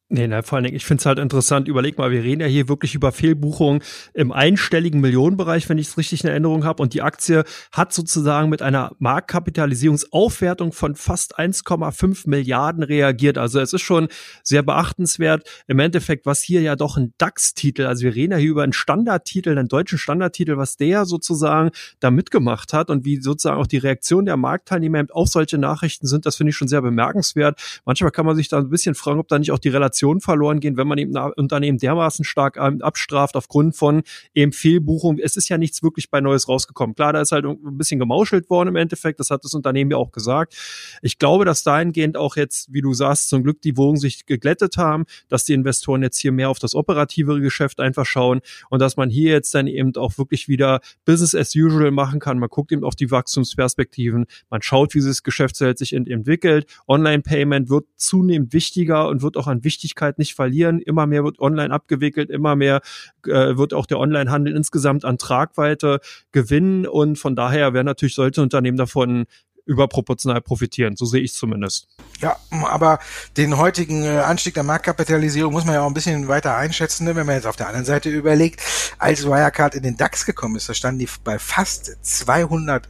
Nee, 0.08 0.28
na, 0.28 0.44
vor 0.44 0.58
allen 0.58 0.66
Dingen, 0.66 0.76
ich 0.76 0.86
finde 0.86 1.02
es 1.02 1.08
halt 1.08 1.18
interessant, 1.18 1.68
überleg 1.68 1.98
mal, 1.98 2.12
wir 2.12 2.22
reden 2.22 2.42
ja 2.42 2.46
hier 2.46 2.70
wirklich 2.70 2.94
über 2.94 3.12
Fehlbuchungen 3.12 3.82
im 4.14 4.32
einstelligen 4.32 5.02
Millionenbereich, 5.02 5.68
wenn 5.68 5.80
ich 5.80 5.88
es 5.88 5.98
richtig 5.98 6.24
in 6.24 6.30
Erinnerung 6.30 6.64
habe. 6.64 6.84
Und 6.84 6.94
die 6.94 7.02
Aktie 7.02 7.44
hat 7.72 7.92
sozusagen 7.92 8.50
mit 8.50 8.62
einer 8.62 8.92
Marktkapitalisierungsaufwertung 9.00 10.74
von 10.74 10.94
fast 10.94 11.40
1,5 11.40 12.30
Milliarden 12.30 12.84
reagiert. 12.84 13.40
Also 13.40 13.60
es 13.60 13.74
ist 13.74 13.82
schon 13.82 14.08
sehr 14.44 14.62
beachtenswert. 14.62 15.50
Im 15.66 15.80
Endeffekt, 15.80 16.28
was 16.28 16.44
hier 16.44 16.62
ja 16.62 16.76
doch 16.76 16.98
ein 16.98 17.16
DAX-Titel, 17.18 17.88
also 17.88 18.04
wir 18.04 18.14
reden 18.14 18.34
ja 18.34 18.38
hier 18.38 18.52
über 18.52 18.62
einen 18.62 18.74
Standardtitel, 18.74 19.58
einen 19.58 19.68
deutschen 19.68 19.98
Standardtitel, 19.98 20.58
was 20.58 20.78
der 20.78 21.06
sozusagen 21.06 21.72
da 22.00 22.12
mitgemacht 22.12 22.74
hat 22.74 22.92
und 22.92 23.06
wie 23.06 23.20
sozusagen 23.20 23.60
auch 23.60 23.66
die 23.66 23.80
Reaktion 23.80 24.28
der 24.28 24.38
Marktteilnehmer 24.38 25.06
auf 25.14 25.30
solche 25.30 25.58
Nachrichten 25.58 26.06
sind, 26.06 26.28
das 26.28 26.36
finde 26.36 26.52
ich 26.52 26.56
schon 26.56 26.68
sehr 26.68 26.84
bemerkenswert. 26.84 27.60
Manchmal 27.86 28.12
kann 28.12 28.28
man 28.28 28.36
sich 28.36 28.50
da 28.50 28.60
ein 28.60 28.70
bisschen 28.70 28.94
fragen, 28.94 29.20
ob 29.20 29.28
da 29.30 29.40
nicht 29.40 29.52
auch 29.52 29.58
die 29.58 29.70
Relation 29.70 29.95
Informationen 29.96 30.22
verloren 30.22 30.60
gehen, 30.60 30.78
wenn 30.78 30.88
man 30.88 30.98
eben 30.98 31.16
ein 31.16 31.32
Unternehmen 31.34 31.78
dermaßen 31.78 32.26
stark 32.26 32.58
ähm, 32.58 32.82
abstraft 32.82 33.36
aufgrund 33.36 33.76
von 33.76 34.04
eben 34.34 34.52
Fehlbuchung. 34.52 35.20
Es 35.20 35.38
ist 35.38 35.50
ja 35.50 35.58
nichts 35.58 35.84
wirklich 35.84 36.10
bei 36.10 36.22
Neues 36.22 36.48
rausgekommen. 36.48 36.96
Klar, 36.96 37.14
da 37.14 37.22
ist 37.22 37.32
halt 37.32 37.46
ein 37.46 37.78
bisschen 37.78 38.00
gemauschelt 38.00 38.50
worden 38.50 38.70
im 38.70 38.76
Endeffekt. 38.76 39.20
Das 39.20 39.30
hat 39.30 39.44
das 39.44 39.54
Unternehmen 39.54 39.92
ja 39.92 39.98
auch 39.98 40.12
gesagt. 40.12 40.56
Ich 41.02 41.18
glaube, 41.18 41.46
dass 41.46 41.64
dahingehend 41.64 42.18
auch 42.18 42.36
jetzt, 42.36 42.74
wie 42.74 42.82
du 42.82 42.94
sagst, 42.94 43.30
zum 43.30 43.44
Glück 43.44 43.62
die 43.62 43.78
Wogen 43.78 43.98
sich 43.98 44.26
geglättet 44.26 44.78
haben, 44.78 45.06
dass 45.30 45.46
die 45.46 45.54
Investoren 45.54 46.02
jetzt 46.04 46.18
hier 46.18 46.32
mehr 46.32 46.50
auf 46.50 46.60
das 46.60 46.76
operativere 46.76 47.40
Geschäft 47.42 47.80
einfach 47.80 48.06
schauen 48.06 48.42
und 48.70 48.82
dass 48.82 48.98
man 48.98 49.10
hier 49.10 49.32
jetzt 49.32 49.54
dann 49.56 49.68
eben 49.68 49.96
auch 49.96 50.18
wirklich 50.18 50.48
wieder 50.48 50.82
Business 51.06 51.36
as 51.36 51.56
usual 51.56 51.92
machen 51.92 52.20
kann. 52.20 52.40
Man 52.40 52.50
guckt 52.50 52.72
eben 52.72 52.84
auf 52.84 52.96
die 52.96 53.12
Wachstumsperspektiven. 53.12 54.26
Man 54.50 54.62
schaut, 54.62 54.94
wie 54.94 55.00
dieses 55.00 55.24
Geschäftsfeld 55.24 55.78
sich 55.78 55.94
entwickelt. 55.94 56.66
Online-Payment 56.88 57.70
wird 57.70 57.86
zunehmend 57.96 58.54
wichtiger 58.54 59.08
und 59.08 59.22
wird 59.22 59.38
auch 59.38 59.48
an 59.48 59.64
wichtiger 59.64 59.85
Wichtigkeit 59.86 60.18
nicht 60.18 60.34
verlieren. 60.34 60.80
Immer 60.80 61.06
mehr 61.06 61.24
wird 61.24 61.40
online 61.40 61.74
abgewickelt, 61.74 62.30
immer 62.30 62.56
mehr 62.56 62.82
äh, 63.26 63.56
wird 63.56 63.74
auch 63.74 63.86
der 63.86 64.00
Onlinehandel 64.00 64.56
insgesamt 64.56 65.06
an 65.06 65.18
Tragweite 65.18 66.00
gewinnen 66.32 66.88
und 66.88 67.20
von 67.20 67.36
daher 67.36 67.74
werden 67.74 67.86
natürlich 67.86 68.16
solche 68.16 68.42
Unternehmen 68.42 68.78
davon 68.78 69.26
überproportional 69.68 70.42
profitieren. 70.42 70.96
So 70.96 71.06
sehe 71.06 71.22
ich 71.22 71.34
zumindest. 71.34 71.88
Ja, 72.20 72.36
aber 72.52 73.00
den 73.38 73.58
heutigen 73.58 74.04
äh, 74.04 74.20
Anstieg 74.20 74.54
der 74.54 74.64
Marktkapitalisierung 74.64 75.54
muss 75.54 75.66
man 75.66 75.76
ja 75.76 75.82
auch 75.82 75.88
ein 75.88 75.94
bisschen 75.94 76.28
weiter 76.28 76.56
einschätzen, 76.56 77.06
ne? 77.06 77.16
wenn 77.16 77.26
man 77.26 77.36
jetzt 77.36 77.48
auf 77.48 77.56
der 77.56 77.68
anderen 77.68 77.86
Seite 77.86 78.10
überlegt, 78.10 78.62
als 79.00 79.26
Wirecard 79.26 79.76
in 79.76 79.84
den 79.84 79.98
DAX 79.98 80.26
gekommen 80.26 80.56
ist, 80.56 80.70
da 80.70 80.74
standen 80.74 81.00
die 81.00 81.10
bei 81.24 81.40
fast 81.40 81.98
200 82.04 82.88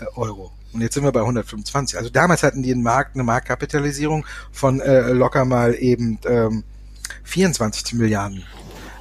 äh, 0.00 0.04
Euro. 0.16 0.52
Und 0.72 0.82
jetzt 0.82 0.94
sind 0.94 1.04
wir 1.04 1.12
bei 1.12 1.20
125. 1.20 1.96
Also 1.98 2.10
damals 2.10 2.42
hatten 2.42 2.62
die 2.62 2.72
einen 2.72 2.82
Markt, 2.82 3.14
eine 3.14 3.24
Marktkapitalisierung 3.24 4.26
von 4.52 4.80
äh, 4.80 5.12
locker 5.12 5.44
mal 5.44 5.74
eben 5.74 6.18
ähm, 6.26 6.64
24 7.24 7.94
Milliarden 7.94 8.44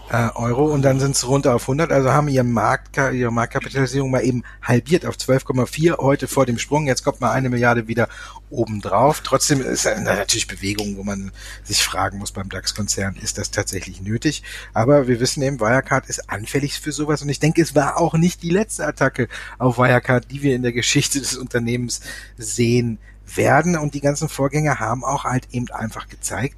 äh, 0.10 0.30
Euro 0.36 0.66
und 0.66 0.82
dann 0.84 1.00
sind 1.00 1.16
es 1.16 1.28
runter 1.28 1.56
auf 1.56 1.64
100, 1.64 1.92
also 1.92 2.12
haben 2.12 2.28
ihre, 2.28 2.44
Markt, 2.44 2.98
ihre 2.98 3.32
Marktkapitalisierung 3.32 4.12
mal 4.12 4.24
eben 4.24 4.44
halbiert 4.62 5.06
auf 5.06 5.16
12,4 5.16 5.98
heute 5.98 6.28
vor 6.28 6.46
dem 6.46 6.58
Sprung. 6.58 6.88
Jetzt 6.88 7.04
kommt 7.04 7.20
mal 7.20 7.32
eine 7.32 7.50
Milliarde 7.50 7.88
wieder 7.88 8.08
obendrauf. 8.50 9.22
Trotzdem 9.22 9.62
ist 9.62 9.86
natürlich 9.86 10.48
Bewegung, 10.48 10.98
wo 10.98 11.04
man 11.04 11.32
sich 11.64 11.84
fragen 11.84 12.20
muss 12.20 12.32
beim 12.32 12.50
DAX-Konzern, 12.50 13.18
ist 13.22 13.38
das 13.38 13.52
tatsächlich 13.52 14.02
nötig? 14.02 14.44
Aber 14.74 15.08
wir 15.08 15.20
wissen 15.20 15.42
eben, 15.44 15.60
Wirecard 15.60 16.08
ist 16.08 16.30
anfällig 16.30 16.80
für 16.80 16.92
sowas 16.92 17.22
und 17.22 17.30
ich 17.30 17.40
denke, 17.40 17.62
es 17.62 17.76
war 17.76 17.98
auch 17.98 18.14
nicht 18.14 18.44
die 18.44 18.50
letzte 18.50 18.88
Attacke 18.88 19.28
auf 19.58 19.78
Wirecard, 19.78 20.32
die 20.32 20.42
wir 20.42 20.56
in 20.56 20.64
der 20.64 20.74
Geschichte 20.74 21.20
des 21.20 21.36
Unternehmens 21.36 22.02
sehen 22.38 23.00
werden 23.36 23.78
und 23.78 23.94
die 23.94 24.02
ganzen 24.02 24.30
Vorgänger 24.30 24.80
haben 24.80 25.04
auch 25.04 25.24
halt 25.24 25.48
eben 25.52 25.70
einfach 25.72 26.08
gezeigt, 26.08 26.58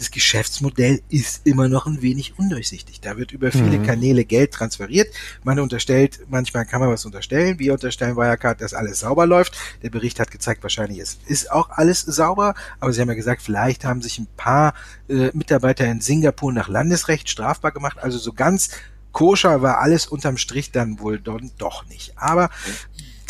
das 0.00 0.10
Geschäftsmodell 0.10 1.02
ist 1.10 1.46
immer 1.46 1.68
noch 1.68 1.86
ein 1.86 2.00
wenig 2.00 2.38
undurchsichtig. 2.38 3.02
Da 3.02 3.18
wird 3.18 3.32
über 3.32 3.52
viele 3.52 3.78
mhm. 3.78 3.86
Kanäle 3.86 4.24
Geld 4.24 4.52
transferiert. 4.52 5.14
Man 5.44 5.60
unterstellt, 5.60 6.20
manchmal 6.30 6.64
kann 6.64 6.80
man 6.80 6.88
was 6.88 7.04
unterstellen. 7.04 7.58
Wir 7.58 7.74
unterstellen 7.74 8.16
Wirecard, 8.16 8.62
dass 8.62 8.72
alles 8.72 9.00
sauber 9.00 9.26
läuft. 9.26 9.58
Der 9.82 9.90
Bericht 9.90 10.18
hat 10.18 10.30
gezeigt, 10.30 10.62
wahrscheinlich 10.62 11.00
ist, 11.00 11.20
ist 11.26 11.52
auch 11.52 11.68
alles 11.68 12.00
sauber. 12.00 12.54
Aber 12.80 12.94
Sie 12.94 13.00
haben 13.02 13.08
ja 13.08 13.14
gesagt, 13.14 13.42
vielleicht 13.42 13.84
haben 13.84 14.00
sich 14.00 14.18
ein 14.18 14.28
paar 14.38 14.72
äh, 15.10 15.30
Mitarbeiter 15.34 15.84
in 15.84 16.00
Singapur 16.00 16.50
nach 16.50 16.68
Landesrecht 16.68 17.28
strafbar 17.28 17.72
gemacht. 17.72 17.98
Also 17.98 18.16
so 18.16 18.32
ganz 18.32 18.70
koscher 19.12 19.60
war 19.60 19.80
alles 19.80 20.06
unterm 20.06 20.38
Strich 20.38 20.72
dann 20.72 20.98
wohl 21.00 21.18
doch 21.20 21.86
nicht. 21.88 22.16
Aber 22.16 22.48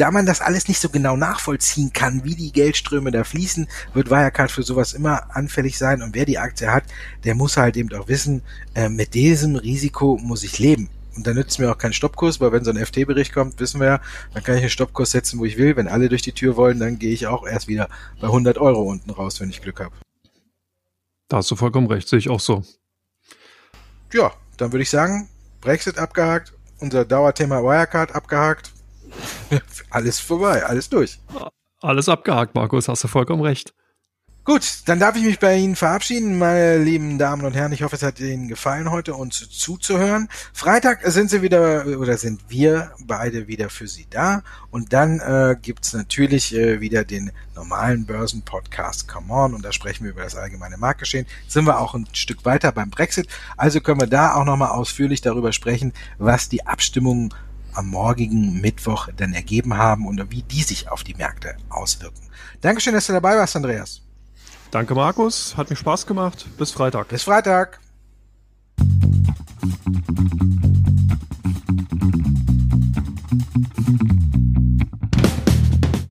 da 0.01 0.11
man 0.11 0.25
das 0.25 0.41
alles 0.41 0.67
nicht 0.67 0.81
so 0.81 0.89
genau 0.89 1.17
nachvollziehen 1.17 1.93
kann, 1.93 2.25
wie 2.25 2.35
die 2.35 2.53
Geldströme 2.53 3.11
da 3.11 3.23
fließen, 3.23 3.69
wird 3.93 4.11
Wirecard 4.11 4.51
für 4.51 4.63
sowas 4.63 4.95
immer 4.95 5.37
anfällig 5.37 5.77
sein. 5.77 6.01
Und 6.01 6.15
wer 6.15 6.25
die 6.25 6.39
Aktie 6.39 6.73
hat, 6.73 6.85
der 7.25 7.35
muss 7.35 7.59
halt 7.59 7.77
eben 7.77 7.93
auch 7.93 8.09
wissen, 8.09 8.43
äh, 8.75 8.89
mit 8.89 9.13
diesem 9.13 9.57
Risiko 9.57 10.19
muss 10.23 10.43
ich 10.43 10.59
leben. 10.59 10.89
Und 11.17 11.27
da 11.27 11.35
nützt 11.35 11.59
mir 11.59 11.71
auch 11.71 11.77
kein 11.77 11.93
Stoppkurs, 11.93 12.41
weil 12.41 12.51
wenn 12.53 12.65
so 12.65 12.71
ein 12.71 12.79
FT-Bericht 12.79 13.35
kommt, 13.35 13.61
wissen 13.61 13.79
wir 13.79 13.87
ja, 13.87 14.01
dann 14.33 14.43
kann 14.43 14.55
ich 14.55 14.63
einen 14.63 14.71
Stoppkurs 14.71 15.11
setzen, 15.11 15.39
wo 15.39 15.45
ich 15.45 15.59
will. 15.59 15.77
Wenn 15.77 15.89
alle 15.89 16.09
durch 16.09 16.23
die 16.23 16.33
Tür 16.33 16.57
wollen, 16.57 16.79
dann 16.79 16.99
gehe 16.99 17.13
ich 17.13 17.27
auch 17.27 17.47
erst 17.47 17.69
wieder 17.69 17.91
bei 18.21 18.29
100 18.29 18.57
Euro 18.57 18.83
unten 18.83 19.11
raus, 19.11 19.39
wenn 19.41 19.51
ich 19.51 19.61
Glück 19.61 19.81
habe. 19.81 19.95
Da 21.29 21.39
hast 21.39 21.51
du 21.51 21.57
vollkommen 21.57 21.89
recht, 21.89 22.09
sehe 22.09 22.19
ich 22.19 22.31
auch 22.31 22.41
so. 22.41 22.65
Ja, 24.13 24.33
dann 24.57 24.73
würde 24.73 24.83
ich 24.83 24.91
sagen, 24.91 25.29
Brexit 25.61 25.99
abgehakt, 25.99 26.55
unser 26.79 27.05
Dauerthema 27.05 27.63
Wirecard 27.63 28.15
abgehakt. 28.15 28.73
alles 29.91 30.21
vorbei, 30.21 30.65
alles 30.65 30.89
durch. 30.89 31.19
Alles 31.81 32.09
abgehakt, 32.09 32.55
Markus, 32.55 32.89
hast 32.89 33.05
du 33.05 33.09
vollkommen 33.09 33.43
recht. 33.43 33.73
Gut, 34.43 34.83
dann 34.87 34.99
darf 34.99 35.17
ich 35.17 35.23
mich 35.23 35.39
bei 35.39 35.55
Ihnen 35.55 35.77
verabschieden, 35.77 36.39
meine 36.39 36.79
lieben 36.79 37.19
Damen 37.19 37.45
und 37.45 37.55
Herren. 37.55 37.73
Ich 37.73 37.83
hoffe, 37.83 37.97
es 37.97 38.03
hat 38.03 38.19
Ihnen 38.21 38.49
gefallen, 38.49 38.91
heute 38.91 39.15
uns 39.15 39.51
zuzuhören. 39.51 40.29
Freitag 40.55 41.03
sind 41.05 41.29
Sie 41.29 41.43
wieder 41.43 41.85
oder 41.87 42.17
sind 42.17 42.41
wir 42.49 42.91
beide 43.05 43.49
wieder 43.49 43.69
für 43.69 43.87
Sie 43.87 44.07
da. 44.09 44.43
Und 44.71 44.95
dann 44.95 45.21
äh, 45.21 45.57
gibt's 45.61 45.93
natürlich 45.93 46.55
äh, 46.55 46.81
wieder 46.81 47.05
den 47.05 47.33
normalen 47.55 48.07
Börsen-Podcast 48.07 49.07
Come 49.07 49.33
On 49.33 49.55
und 49.55 49.63
da 49.63 49.73
sprechen 49.73 50.05
wir 50.05 50.13
über 50.13 50.23
das 50.23 50.37
allgemeine 50.37 50.79
Marktgeschehen. 50.79 51.27
Sind 51.47 51.67
wir 51.67 51.79
auch 51.79 51.95
ein 51.95 52.09
Stück 52.15 52.47
weiter 52.47 52.73
beim 52.73 52.89
Brexit. 52.89 53.29
Also 53.59 53.83
können 53.83 54.01
wir 54.01 54.07
da 54.07 54.35
auch 54.35 54.47
nochmal 54.47 54.71
ausführlich 54.71 55.21
darüber 55.21 55.53
sprechen, 55.53 55.93
was 56.19 56.49
die 56.49 56.67
Abstimmungen 56.67 57.35
am 57.75 57.89
morgigen 57.89 58.61
Mittwoch 58.61 59.09
dann 59.17 59.33
ergeben 59.33 59.77
haben 59.77 60.07
und 60.07 60.31
wie 60.31 60.43
die 60.43 60.63
sich 60.63 60.91
auf 60.91 61.05
die 61.05 61.15
Märkte 61.15 61.57
auswirken. 61.69 62.21
Dankeschön, 62.61 62.95
dass 62.95 63.07
du 63.07 63.13
dabei 63.13 63.37
warst, 63.37 63.57
Andreas. 63.57 64.03
Danke, 64.71 64.95
Markus. 64.95 65.57
Hat 65.57 65.71
mir 65.71 65.77
Spaß 65.77 66.07
gemacht. 66.07 66.47
Bis 66.57 66.71
Freitag. 66.71 67.09
Bis 67.09 67.25
Freitag. 67.25 67.81